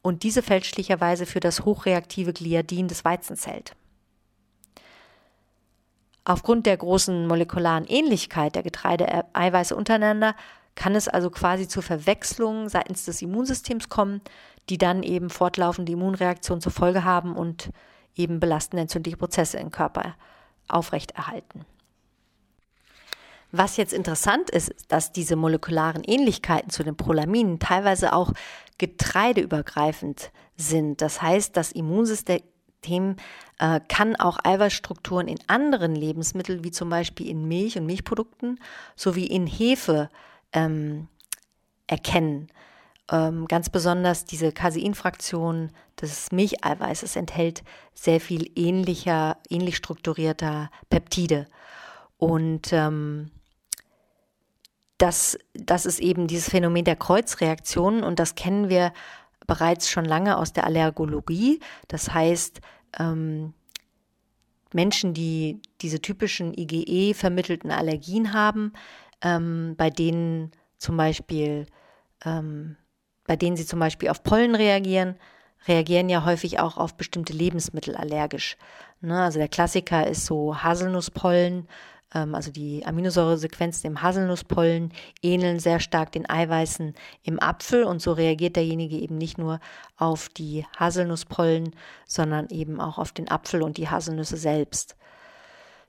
und 0.00 0.22
diese 0.22 0.42
fälschlicherweise 0.42 1.26
für 1.26 1.40
das 1.40 1.64
hochreaktive 1.64 2.32
Gliadin 2.32 2.88
des 2.88 3.04
Weizens 3.04 3.46
hält. 3.46 3.74
Aufgrund 6.24 6.66
der 6.66 6.76
großen 6.76 7.26
molekularen 7.26 7.86
Ähnlichkeit 7.86 8.54
der 8.54 8.62
Getreideeiweiße 8.62 9.74
untereinander 9.74 10.34
kann 10.74 10.94
es 10.94 11.08
also 11.08 11.30
quasi 11.30 11.66
zur 11.66 11.82
Verwechslung 11.82 12.68
seitens 12.68 13.06
des 13.06 13.20
Immunsystems 13.22 13.88
kommen, 13.88 14.20
die 14.68 14.78
dann 14.78 15.02
eben 15.02 15.30
fortlaufende 15.30 15.92
Immunreaktionen 15.92 16.60
zur 16.60 16.70
Folge 16.70 17.02
haben 17.02 17.34
und 17.34 17.70
eben 18.18 18.40
belastende 18.40 18.82
entzündliche 18.82 19.16
Prozesse 19.16 19.58
im 19.58 19.70
Körper 19.70 20.14
aufrechterhalten. 20.68 21.64
Was 23.50 23.78
jetzt 23.78 23.94
interessant 23.94 24.50
ist, 24.50 24.72
dass 24.88 25.12
diese 25.12 25.34
molekularen 25.34 26.04
Ähnlichkeiten 26.04 26.70
zu 26.70 26.82
den 26.82 26.96
Prolaminen 26.96 27.58
teilweise 27.58 28.12
auch 28.12 28.32
getreideübergreifend 28.76 30.30
sind. 30.56 31.00
Das 31.00 31.22
heißt, 31.22 31.56
das 31.56 31.72
Immunsystem 31.72 33.16
äh, 33.58 33.80
kann 33.88 34.16
auch 34.16 34.38
Eiweißstrukturen 34.44 35.28
in 35.28 35.38
anderen 35.46 35.94
Lebensmitteln, 35.94 36.62
wie 36.62 36.70
zum 36.70 36.90
Beispiel 36.90 37.28
in 37.28 37.48
Milch 37.48 37.78
und 37.78 37.86
Milchprodukten 37.86 38.60
sowie 38.96 39.26
in 39.26 39.46
Hefe, 39.46 40.10
ähm, 40.52 41.08
erkennen. 41.86 42.48
ähm, 43.10 43.46
ganz 43.48 43.70
besonders 43.70 44.26
diese 44.26 44.52
Caseinfraktion 45.98 46.08
des 46.08 46.32
Milcheiweißes 46.32 47.16
enthält 47.16 47.62
sehr 47.94 48.20
viel 48.20 48.50
ähnlicher, 48.54 49.36
ähnlich 49.50 49.76
strukturierter 49.76 50.70
Peptide. 50.90 51.46
Und 52.16 52.72
ähm, 52.72 53.30
das, 54.98 55.38
das 55.54 55.86
ist 55.86 56.00
eben 56.00 56.26
dieses 56.26 56.50
Phänomen 56.50 56.84
der 56.84 56.96
Kreuzreaktionen 56.96 58.02
und 58.02 58.18
das 58.18 58.34
kennen 58.34 58.68
wir 58.68 58.92
bereits 59.46 59.88
schon 59.88 60.04
lange 60.04 60.36
aus 60.36 60.52
der 60.52 60.64
Allergologie. 60.64 61.60
Das 61.86 62.12
heißt, 62.12 62.60
ähm, 62.98 63.54
Menschen, 64.72 65.14
die 65.14 65.62
diese 65.80 66.00
typischen 66.02 66.52
IgE-vermittelten 66.52 67.70
Allergien 67.70 68.32
haben, 68.34 68.72
ähm, 69.22 69.74
bei 69.76 69.88
denen 69.88 70.52
zum 70.76 70.96
Beispiel, 70.96 71.66
ähm, 72.24 72.76
bei 73.26 73.36
denen 73.36 73.56
sie 73.56 73.64
zum 73.66 73.78
Beispiel 73.78 74.10
auf 74.10 74.22
Pollen 74.22 74.54
reagieren, 74.54 75.16
reagieren 75.66 76.08
ja 76.08 76.24
häufig 76.24 76.60
auch 76.60 76.76
auf 76.76 76.94
bestimmte 76.94 77.32
Lebensmittel 77.32 77.96
allergisch. 77.96 78.56
Ne? 79.00 79.22
Also 79.22 79.38
der 79.38 79.48
Klassiker 79.48 80.06
ist 80.06 80.26
so 80.26 80.62
Haselnusspollen 80.62 81.66
ähm, 82.14 82.34
also 82.34 82.50
die 82.50 82.84
Aminosäuresequenzen 82.86 83.90
im 83.90 84.02
Haselnusspollen 84.02 84.92
ähneln 85.22 85.58
sehr 85.58 85.80
stark 85.80 86.12
den 86.12 86.28
Eiweißen 86.28 86.94
im 87.22 87.42
Apfel 87.42 87.84
und 87.84 88.00
so 88.00 88.12
reagiert 88.12 88.56
derjenige 88.56 88.96
eben 88.96 89.18
nicht 89.18 89.38
nur 89.38 89.60
auf 89.96 90.28
die 90.28 90.64
Haselnusspollen, 90.78 91.74
sondern 92.06 92.48
eben 92.50 92.80
auch 92.80 92.98
auf 92.98 93.12
den 93.12 93.30
Apfel 93.30 93.62
und 93.62 93.76
die 93.76 93.88
Haselnüsse 93.88 94.36
selbst. 94.36 94.96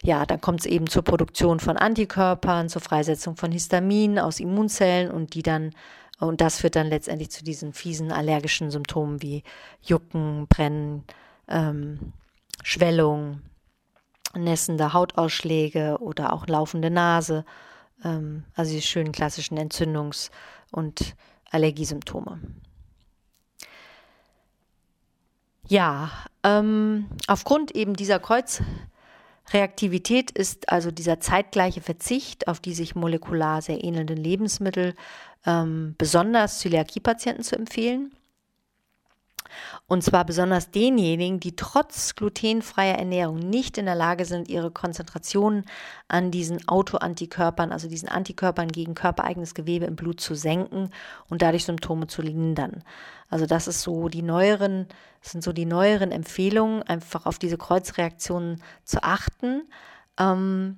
Ja, 0.02 0.26
dann 0.26 0.40
kommt 0.40 0.62
es 0.62 0.66
eben 0.66 0.88
zur 0.88 1.04
Produktion 1.04 1.60
von 1.60 1.76
Antikörpern, 1.76 2.70
zur 2.70 2.82
Freisetzung 2.82 3.36
von 3.36 3.52
Histamin 3.52 4.18
aus 4.18 4.40
Immunzellen 4.40 5.12
und 5.12 5.34
die 5.34 5.44
dann 5.44 5.72
und 6.20 6.42
das 6.42 6.60
führt 6.60 6.76
dann 6.76 6.88
letztendlich 6.88 7.32
zu 7.32 7.44
diesen 7.44 7.74
fiesen 7.74 8.12
allergischen 8.12 8.72
Symptomen 8.72 9.22
wie 9.22 9.44
Jucken, 9.82 10.48
Brennen, 10.48 11.06
ähm, 11.48 12.14
Schwellung, 12.64 13.42
nässende 14.36 14.94
Hautausschläge 14.94 15.98
oder 16.00 16.34
auch 16.34 16.48
laufende 16.48 16.90
Nase, 16.90 17.46
ähm, 18.04 18.44
also 18.56 18.72
die 18.74 18.82
schönen 18.82 19.12
klassischen 19.12 19.58
Entzündungs- 19.58 20.30
und 20.72 21.16
Allergiesymptome. 21.52 22.40
Ja, 25.68 26.12
ähm, 26.44 27.08
aufgrund 27.28 27.72
eben 27.72 27.96
dieser 27.96 28.20
Kreuzreaktivität 29.50 30.32
ist 30.32 30.70
also 30.70 30.92
dieser 30.92 31.20
zeitgleiche 31.20 31.82
Verzicht 31.82 32.48
auf 32.48 32.60
die 32.60 32.74
sich 32.74 32.96
molekular 32.96 33.62
sehr 33.62 33.84
ähnelnden 33.84 34.18
Lebensmittel 34.18 34.96
ähm, 35.46 35.96
besonders 35.98 36.60
Zöliakie-Patienten 36.60 37.44
zu 37.44 37.56
empfehlen. 37.56 38.12
Und 39.88 40.04
zwar 40.04 40.26
besonders 40.26 40.72
denjenigen, 40.72 41.40
die 41.40 41.56
trotz 41.56 42.16
glutenfreier 42.16 42.98
Ernährung 42.98 43.38
nicht 43.38 43.78
in 43.78 43.86
der 43.86 43.96
Lage 43.96 44.26
sind, 44.26 44.50
ihre 44.50 44.72
Konzentration 44.72 45.66
an 46.08 46.32
diesen 46.32 46.68
Autoantikörpern, 46.68 47.72
also 47.72 47.88
diesen 47.88 48.10
Antikörpern 48.10 48.70
gegen 48.70 48.96
körpereigenes 48.96 49.54
Gewebe 49.54 49.86
im 49.86 49.96
Blut 49.96 50.22
zu 50.22 50.36
senken 50.36 50.90
und 51.30 51.42
dadurch 51.42 51.66
Symptome 51.66 52.08
zu 52.08 52.22
lindern. 52.22 52.84
Also 53.30 53.46
das 53.46 53.68
ist 53.68 53.82
so 53.82 54.10
die 54.10 54.24
neueren, 54.24 54.88
sind 55.22 55.44
so 55.44 55.54
die 55.54 55.66
neueren 55.66 56.12
Empfehlungen, 56.12 56.84
einfach 56.84 57.26
auf 57.26 57.38
diese 57.38 57.58
Kreuzreaktionen 57.58 58.62
zu 58.84 59.04
achten. 59.04 59.68
Ähm, 60.20 60.78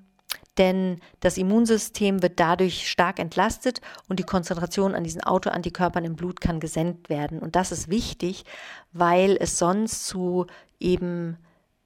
denn 0.62 1.00
das 1.22 1.40
Immunsystem 1.40 2.22
wird 2.22 2.40
dadurch 2.40 2.88
stark 2.88 3.18
entlastet 3.18 3.82
und 4.08 4.20
die 4.20 4.24
Konzentration 4.24 4.94
an 4.94 5.04
diesen 5.04 5.24
Autoantikörpern 5.24 6.06
im 6.06 6.16
Blut 6.16 6.40
kann 6.40 6.60
gesenkt 6.60 7.10
werden. 7.10 7.40
Und 7.40 7.56
das 7.56 7.72
ist 7.72 7.90
wichtig, 7.90 8.46
weil 8.94 9.38
es 9.40 9.58
sonst 9.58 10.06
zu 10.06 10.46
eben 10.80 11.38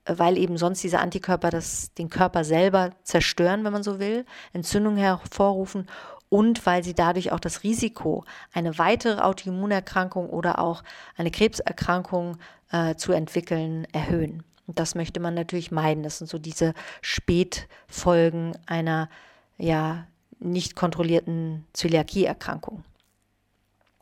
weil 0.07 0.37
eben 0.37 0.55
sonst 0.57 0.83
diese 0.83 0.99
Antikörper 0.99 1.49
das, 1.49 1.91
den 1.95 2.11
Körper 2.11 2.43
selber 2.43 2.91
zerstören, 3.01 3.63
wenn 3.63 3.73
man 3.73 3.81
so 3.81 3.97
will, 3.97 4.23
Entzündungen 4.53 4.99
hervorrufen 4.99 5.87
und 6.29 6.63
weil 6.67 6.83
sie 6.83 6.93
dadurch 6.93 7.31
auch 7.31 7.39
das 7.39 7.63
Risiko, 7.63 8.23
eine 8.53 8.77
weitere 8.77 9.19
Autoimmunerkrankung 9.21 10.29
oder 10.29 10.59
auch 10.59 10.83
eine 11.17 11.31
Krebserkrankung 11.31 12.37
äh, 12.71 12.93
zu 12.93 13.13
entwickeln, 13.13 13.87
erhöhen. 13.93 14.43
Und 14.67 14.79
das 14.79 14.95
möchte 14.95 15.19
man 15.19 15.33
natürlich 15.33 15.71
meiden. 15.71 16.03
Das 16.03 16.17
sind 16.17 16.29
so 16.29 16.39
diese 16.39 16.73
Spätfolgen 17.01 18.57
einer 18.65 19.09
ja 19.57 20.07
nicht 20.39 20.75
kontrollierten 20.75 21.65
Zöliakieerkrankung. 21.73 22.83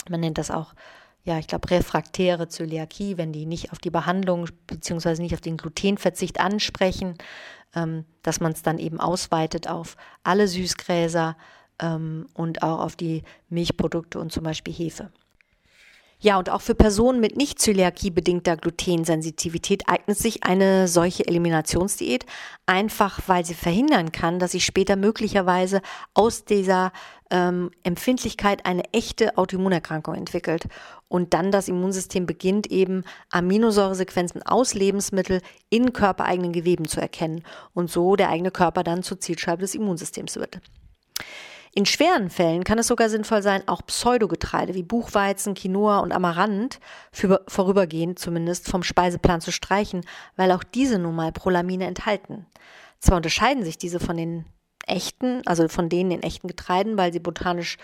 Man 0.09 0.19
nennt 0.19 0.37
das 0.37 0.51
auch, 0.51 0.73
ja, 1.23 1.39
ich 1.39 1.47
glaube, 1.47 1.69
refraktäre 1.71 2.49
Zöliakie, 2.49 3.17
wenn 3.17 3.31
die 3.31 3.45
nicht 3.45 3.71
auf 3.71 3.79
die 3.79 3.89
Behandlung 3.89 4.47
bzw. 4.67 5.21
nicht 5.21 5.33
auf 5.33 5.41
den 5.41 5.57
Glutenverzicht 5.57 6.39
ansprechen, 6.39 7.17
ähm, 7.75 8.05
dass 8.23 8.39
man 8.39 8.51
es 8.51 8.61
dann 8.61 8.79
eben 8.79 8.99
ausweitet 8.99 9.69
auf 9.69 9.95
alle 10.23 10.47
Süßgräser 10.47 11.37
ähm, 11.79 12.27
und 12.33 12.63
auch 12.63 12.79
auf 12.79 12.95
die 12.95 13.23
Milchprodukte 13.49 14.19
und 14.19 14.31
zum 14.31 14.43
Beispiel 14.43 14.73
Hefe. 14.73 15.11
Ja, 16.23 16.39
und 16.39 16.49
auch 16.49 16.61
für 16.61 16.73
Personen 16.73 17.19
mit 17.19 17.35
nicht 17.35 17.59
Zöliakie-bedingter 17.59 18.55
Glutensensitivität 18.55 19.89
eignet 19.89 20.17
sich 20.17 20.45
eine 20.45 20.87
solche 20.87 21.27
Eliminationsdiät, 21.27 22.25
einfach 22.65 23.19
weil 23.27 23.43
sie 23.43 23.53
verhindern 23.53 24.13
kann, 24.13 24.39
dass 24.39 24.53
sich 24.53 24.63
später 24.63 24.95
möglicherweise 24.95 25.81
aus 26.13 26.45
dieser 26.45 26.93
ähm, 27.29 27.71
Empfindlichkeit 27.83 28.65
eine 28.65 28.83
echte 28.93 29.37
Autoimmunerkrankung 29.37 30.15
entwickelt 30.15 30.69
und 31.09 31.33
dann 31.33 31.51
das 31.51 31.67
Immunsystem 31.67 32.25
beginnt 32.25 32.71
eben 32.71 33.03
Aminosäuresequenzen 33.29 34.43
aus 34.43 34.73
Lebensmitteln 34.73 35.41
in 35.69 35.91
körpereigenen 35.91 36.53
Geweben 36.53 36.87
zu 36.87 37.01
erkennen 37.01 37.43
und 37.73 37.91
so 37.91 38.15
der 38.15 38.29
eigene 38.29 38.51
Körper 38.51 38.85
dann 38.85 39.03
zur 39.03 39.19
Zielscheibe 39.19 39.63
des 39.63 39.75
Immunsystems 39.75 40.37
wird. 40.37 40.61
In 41.75 41.87
schweren 41.87 42.29
Fällen 42.29 42.63
kann 42.63 42.77
es 42.77 42.87
sogar 42.87 43.09
sinnvoll 43.09 43.41
sein, 43.41 43.67
auch 43.67 43.83
Pseudogetreide 43.85 44.75
wie 44.75 44.83
Buchweizen, 44.83 45.55
Quinoa 45.55 45.99
und 45.99 46.11
Amaranth 46.11 46.79
für, 47.11 47.43
vorübergehend 47.47 48.19
zumindest 48.19 48.69
vom 48.69 48.83
Speiseplan 48.83 49.41
zu 49.41 49.51
streichen, 49.51 50.01
weil 50.35 50.51
auch 50.51 50.63
diese 50.63 50.99
nun 50.99 51.15
mal 51.15 51.31
Prolamine 51.31 51.85
enthalten. 51.85 52.45
Zwar 52.99 53.17
unterscheiden 53.17 53.63
sich 53.63 53.79
diese 53.79 53.99
von 53.99 54.17
den 54.17 54.45
echten, 54.85 55.41
also 55.47 55.67
von 55.67 55.89
denen 55.89 56.11
in 56.11 56.21
echten 56.21 56.47
Getreiden, 56.47 56.95
weil 56.95 57.11
sie 57.11 57.19
botanisch 57.19 57.77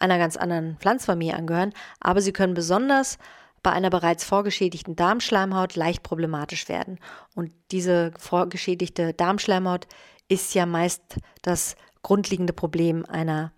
einer 0.00 0.18
ganz 0.18 0.36
anderen 0.36 0.76
Pflanzfamilie 0.78 1.34
angehören, 1.34 1.72
aber 2.00 2.20
sie 2.20 2.32
können 2.32 2.54
besonders 2.54 3.16
bei 3.62 3.70
einer 3.70 3.90
bereits 3.90 4.24
vorgeschädigten 4.24 4.96
Darmschleimhaut 4.96 5.76
leicht 5.76 6.02
problematisch 6.02 6.68
werden. 6.68 6.98
Und 7.34 7.52
diese 7.70 8.12
vorgeschädigte 8.18 9.14
Darmschleimhaut 9.14 9.86
ist 10.28 10.54
ja 10.54 10.66
meist 10.66 11.18
das 11.42 11.76
grundlegende 12.06 12.52
Problem 12.52 13.04
einer 13.04 13.50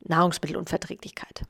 Nahrungsmittelunverträglichkeit. 0.00 1.42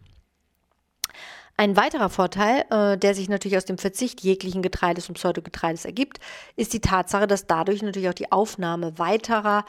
Ein 1.57 1.79
weiterer 1.79 2.11
Vorteil, 2.11 2.67
äh, 2.69 2.99
der 2.99 3.15
sich 3.15 3.31
natürlich 3.31 3.57
aus 3.57 3.65
dem 3.65 3.79
Verzicht 3.79 4.21
jeglichen 4.21 4.61
Getreides 4.61 5.09
und 5.09 5.15
Pseudogetreides 5.15 5.87
ergibt, 5.87 6.21
ist 6.57 6.75
die 6.75 6.83
Tatsache, 6.83 7.27
dass 7.27 7.47
dadurch 7.47 7.81
natürlich 7.81 8.11
auch 8.11 8.15
die 8.15 8.33
Aufnahme 8.33 8.99
weiterer 8.99 9.65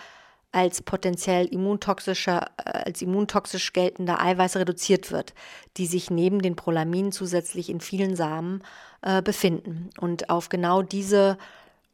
als 0.52 0.82
potenziell 0.82 1.46
immuntoxischer, 1.46 2.48
äh, 2.58 2.84
als 2.84 3.02
immuntoxisch 3.02 3.72
geltender 3.72 4.22
Eiweiße 4.22 4.60
reduziert 4.60 5.10
wird, 5.10 5.34
die 5.78 5.86
sich 5.86 6.12
neben 6.12 6.42
den 6.42 6.58
Prolaminen 6.58 7.14
zusätzlich 7.14 7.70
in 7.70 7.80
vielen 7.80 8.18
Samen 8.18 8.62
äh, 9.04 9.22
befinden. 9.22 9.90
Und 10.02 10.30
auf 10.30 10.50
genau 10.50 10.82
diese 10.82 11.38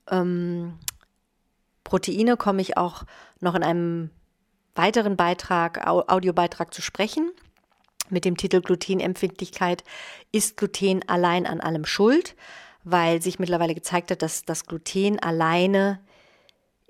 ähm, 0.09 0.79
Proteine 1.83 2.37
komme 2.37 2.63
ich 2.63 2.75
auch 2.75 3.03
noch 3.39 3.53
in 3.53 3.61
einem 3.61 4.09
weiteren 4.77 5.15
Beitrag, 5.17 5.85
Audiobeitrag 5.87 6.73
zu 6.73 6.81
sprechen 6.81 7.31
mit 8.09 8.25
dem 8.25 8.37
Titel 8.37 8.61
Glutenempfindlichkeit. 8.61 9.83
Ist 10.31 10.57
Gluten 10.57 11.01
allein 11.07 11.45
an 11.45 11.59
allem 11.59 11.85
schuld? 11.85 12.35
Weil 12.83 13.21
sich 13.21 13.37
mittlerweile 13.39 13.75
gezeigt 13.75 14.11
hat, 14.11 14.21
dass 14.21 14.45
das 14.45 14.65
Gluten 14.65 15.19
alleine 15.19 15.99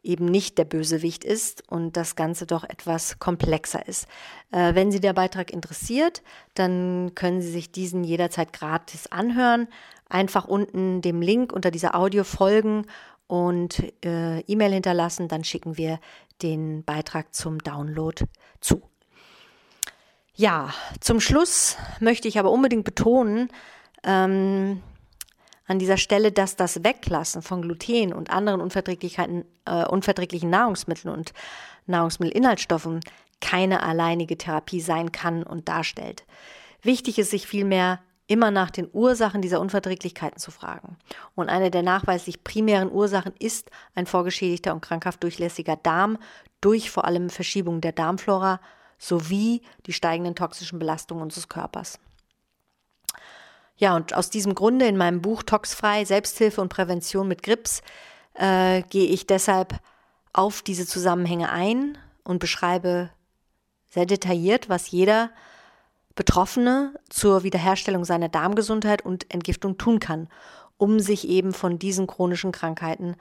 eben 0.04 0.26
nicht 0.26 0.58
der 0.58 0.66
Bösewicht 0.66 1.24
ist 1.24 1.64
und 1.70 1.98
das 1.98 2.16
Ganze 2.16 2.46
doch 2.46 2.64
etwas 2.64 3.20
komplexer 3.20 3.88
ist. 3.88 4.08
Äh, 4.52 4.74
wenn 4.74 4.92
Sie 4.92 5.02
der 5.02 5.14
Beitrag 5.14 5.52
interessiert, 5.52 6.22
dann 6.54 7.12
können 7.14 7.42
Sie 7.42 7.52
sich 7.52 7.72
diesen 7.72 8.04
jederzeit 8.04 8.54
gratis 8.54 9.08
anhören. 9.08 9.68
Einfach 10.08 10.48
unten 10.48 11.02
dem 11.02 11.22
Link 11.22 11.52
unter 11.52 11.72
dieser 11.72 11.96
Audio 11.96 12.24
folgen 12.24 12.86
und 13.28 13.84
äh, 14.06 14.40
E-Mail 14.42 14.72
hinterlassen, 14.72 15.28
dann 15.28 15.44
schicken 15.44 15.78
wir 15.78 16.00
den 16.42 16.84
Beitrag 16.84 17.34
zum 17.34 17.60
Download 17.60 18.26
zu. 18.62 18.82
Ja, 20.36 20.74
zum 21.00 21.20
Schluss 21.20 21.78
möchte 22.00 22.28
ich 22.28 22.38
aber 22.38 22.52
unbedingt 22.52 22.86
betonen, 22.86 23.50
ähm, 24.04 24.82
an 25.68 25.80
dieser 25.80 25.98
Stelle, 25.98 26.32
dass 26.32 26.56
das 26.56 26.84
Weglassen 26.84 27.42
von 27.42 27.62
Gluten 27.62 28.14
und 28.14 28.32
anderen 28.32 28.62
Unverträglichkeiten, 28.62 29.46
äh, 29.66 29.86
unverträglichen 29.86 30.50
Nahrungsmitteln 30.50 31.14
und 31.14 31.34
Nahrungsmittelinhaltsstoffen 31.88 33.02
keine 33.42 33.84
alleinige 33.84 34.38
Therapie 34.38 34.82
sein 34.82 35.12
kann 35.12 35.44
und 35.44 35.68
darstellt. 35.68 36.26
Wichtig 36.82 37.20
ist 37.20 37.32
sich 37.32 37.48
vielmehr 37.48 38.00
immer 38.28 38.52
nach 38.52 38.70
den 38.70 38.90
Ursachen 38.92 39.42
dieser 39.42 39.62
Unverträglichkeiten 39.62 40.40
zu 40.40 40.52
fragen. 40.52 40.98
Und 41.36 41.50
eine 41.50 41.72
der 41.72 41.84
nachweislich 41.84 42.44
primären 42.44 42.92
Ursachen 42.92 43.34
ist 43.40 43.72
ein 43.96 44.06
vorgeschädigter 44.06 44.74
und 44.74 44.82
krankhaft 44.82 45.24
durchlässiger 45.24 45.78
Darm 45.78 46.18
durch 46.62 46.92
vor 46.92 47.06
allem 47.06 47.30
Verschiebungen 47.30 47.82
der 47.82 47.94
Darmflora 47.94 48.60
sowie 48.98 49.62
die 49.86 49.94
steigenden 49.94 50.36
toxischen 50.36 50.80
Belastungen 50.80 51.24
unseres 51.24 51.48
Körpers. 51.48 52.00
Ja, 53.78 53.96
und 53.96 54.14
aus 54.14 54.30
diesem 54.30 54.56
Grunde 54.56 54.88
in 54.88 54.98
meinem 54.98 55.22
Buch 55.22 55.44
Toxfrei, 55.44 56.04
Selbsthilfe 56.04 56.62
und 56.62 56.70
Prävention 56.70 57.28
mit 57.28 57.44
Grips 57.44 57.82
äh, 58.34 58.82
gehe 58.90 59.08
ich 59.08 59.28
deshalb 59.28 59.80
auf 60.34 60.64
diese 60.64 60.88
Zusammenhänge 60.88 61.52
ein 61.52 61.98
und 62.24 62.40
beschreibe 62.40 63.12
sehr 63.90 64.06
detailliert, 64.06 64.68
was 64.68 64.92
jeder 64.92 65.30
Betroffene 66.18 67.00
zur 67.10 67.44
Wiederherstellung 67.44 68.04
seiner 68.04 68.28
Darmgesundheit 68.28 69.06
und 69.06 69.32
Entgiftung 69.32 69.78
tun 69.78 70.00
kann, 70.00 70.28
um 70.76 71.00
sich 71.00 71.30
eben 71.30 71.54
von 71.54 71.80
diesen 71.80 72.08
chronischen 72.08 72.52
Krankheiten 72.52 73.16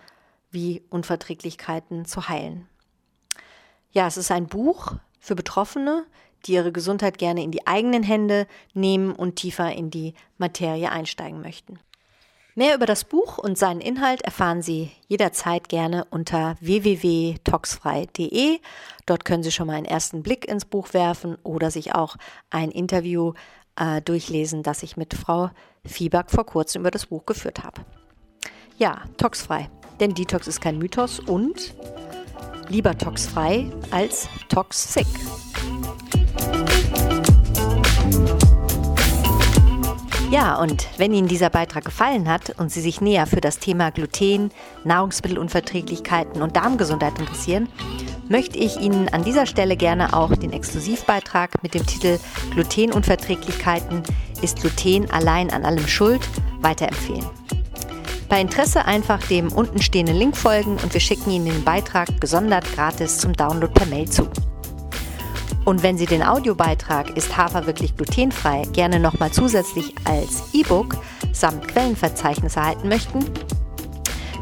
wie 0.51 0.83
Unverträglichkeiten 0.89 2.07
zu 2.07 2.29
heilen. 2.29 2.67
Ja, 3.93 4.07
es 4.07 4.17
ist 4.17 4.33
ein 4.33 4.47
Buch 4.47 4.95
für 5.21 5.35
Betroffene, 5.35 6.07
die 6.47 6.53
ihre 6.53 6.73
Gesundheit 6.73 7.19
gerne 7.19 7.43
in 7.43 7.51
die 7.51 7.67
eigenen 7.67 8.03
Hände 8.03 8.47
nehmen 8.73 9.13
und 9.15 9.37
tiefer 9.37 9.73
in 9.73 9.91
die 9.91 10.15
Materie 10.39 10.91
einsteigen 10.91 11.43
möchten. 11.43 11.79
Mehr 12.59 12.75
über 12.75 12.87
das 12.87 13.05
Buch 13.05 13.37
und 13.37 13.59
seinen 13.59 13.83
Inhalt 13.83 14.23
erfahren 14.23 14.63
Sie 14.63 14.91
jederzeit 15.09 15.69
gerne 15.69 16.07
unter 16.09 16.57
www.toxfrei.de. 16.61 18.61
Dort 19.05 19.27
können 19.27 19.43
Sie 19.43 19.53
schon 19.53 19.67
mal 19.67 19.75
einen 19.75 19.85
ersten 19.85 20.23
Blick 20.23 20.49
ins 20.49 20.65
Buch 20.65 20.95
werfen 20.95 21.37
oder 21.43 21.71
sich 21.71 21.95
auch 21.95 22.17
ein 22.49 22.71
Interview 22.71 23.35
äh, 23.79 24.01
durchlesen, 24.01 24.63
das 24.63 24.83
ich 24.83 24.97
mit 24.97 25.13
Frau 25.13 25.51
Fieback 25.85 26.31
vor 26.31 26.47
kurzem 26.47 26.81
über 26.81 26.91
das 26.91 27.05
Buch 27.05 27.27
geführt 27.27 27.63
habe. 27.63 27.83
Ja, 28.79 29.03
toxfrei, 29.19 29.69
denn 30.01 30.15
Detox 30.15 30.49
ist 30.49 30.63
kein 30.63 30.79
Mythos 30.79 31.21
und 31.21 31.75
lieber 32.71 32.97
toxfrei 32.97 33.71
als 33.91 34.31
toxic. 34.49 35.07
Ja, 40.31 40.57
und 40.57 40.89
wenn 40.99 41.15
Ihnen 41.15 41.29
dieser 41.29 41.51
Beitrag 41.51 41.85
gefallen 41.85 42.29
hat 42.29 42.59
und 42.59 42.73
Sie 42.73 42.81
sich 42.81 43.01
näher 43.01 43.27
für 43.27 43.41
das 43.41 43.61
Thema 43.61 43.91
Gluten, 43.91 44.51
Nahrungsmittelunverträglichkeiten 44.85 46.43
und 46.43 46.57
Darmgesundheit 46.57 47.19
interessieren, 47.19 47.69
möchte 48.29 48.59
ich 48.59 48.81
Ihnen 48.81 49.09
an 49.09 49.23
dieser 49.23 49.47
Stelle 49.47 49.77
gerne 49.77 50.15
auch 50.15 50.35
den 50.35 50.53
Exklusivbeitrag 50.53 51.63
mit 51.63 51.75
dem 51.75 51.87
Titel 51.87 52.19
Glutenunverträglichkeiten 52.53 54.03
ist 54.43 54.61
Gluten 54.61 55.09
allein 55.11 55.51
an 55.51 55.65
allem 55.65 55.87
schuld 55.87 56.29
weiterempfehlen. 56.61 57.25
Bei 58.29 58.41
Interesse 58.41 58.85
einfach 58.85 59.23
dem 59.29 59.53
untenstehenden 59.53 60.17
Link 60.17 60.37
folgen 60.37 60.77
und 60.83 60.93
wir 60.93 61.01
schicken 61.01 61.31
Ihnen 61.31 61.47
den 61.47 61.65
Beitrag 61.65 62.21
gesondert 62.21 62.65
gratis 62.75 63.19
zum 63.19 63.33
Download 63.33 63.73
per 63.73 63.87
Mail 63.87 64.11
zu. 64.11 64.29
Und 65.67 65.83
wenn 65.83 65.99
Sie 65.99 66.07
den 66.07 66.23
Audiobeitrag 66.23 67.17
Ist 67.17 67.37
Hafer 67.37 67.67
wirklich 67.67 67.97
glutenfrei 67.97 68.63
gerne 68.73 69.01
nochmal 69.01 69.33
zusätzlich 69.33 69.93
als 70.05 70.55
E-Book 70.55 70.97
samt 71.33 71.67
Quellenverzeichnis 71.67 72.55
erhalten 72.55 72.89
möchten, 72.89 73.19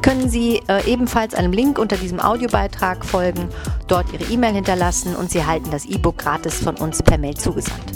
können 0.03 0.29
Sie 0.29 0.61
äh, 0.69 0.85
ebenfalls 0.87 1.33
einem 1.33 1.53
Link 1.53 1.79
unter 1.79 1.97
diesem 1.97 2.21
Audiobeitrag 2.21 3.07
folgen, 3.07 3.49
dort 3.89 4.13
Ihre 4.13 4.31
E-Mail 4.31 4.53
hinterlassen 4.53 5.17
und 5.17 5.31
Sie 5.31 5.39
erhalten 5.39 5.71
das 5.71 5.87
E-Book 5.87 6.19
gratis 6.19 6.57
von 6.63 6.77
uns 6.77 7.03
per 7.03 7.17
Mail 7.17 7.35
zugesandt. 7.35 7.93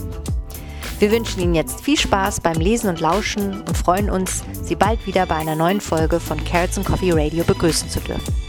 Wir 0.99 1.13
wünschen 1.13 1.43
Ihnen 1.43 1.55
jetzt 1.55 1.83
viel 1.83 1.99
Spaß 1.99 2.41
beim 2.41 2.57
Lesen 2.59 2.89
und 2.89 3.01
Lauschen 3.01 3.61
und 3.61 3.77
freuen 3.77 4.09
uns, 4.09 4.43
Sie 4.63 4.75
bald 4.75 5.07
wieder 5.07 5.27
bei 5.27 5.37
einer 5.37 5.55
neuen 5.55 5.83
Folge 5.83 6.19
von 6.19 6.43
Carrots 6.45 6.79
and 6.79 6.87
Coffee 6.87 7.13
Radio 7.13 7.45
begrüßen 7.45 7.91
zu 7.91 8.01
dürfen. 8.01 8.48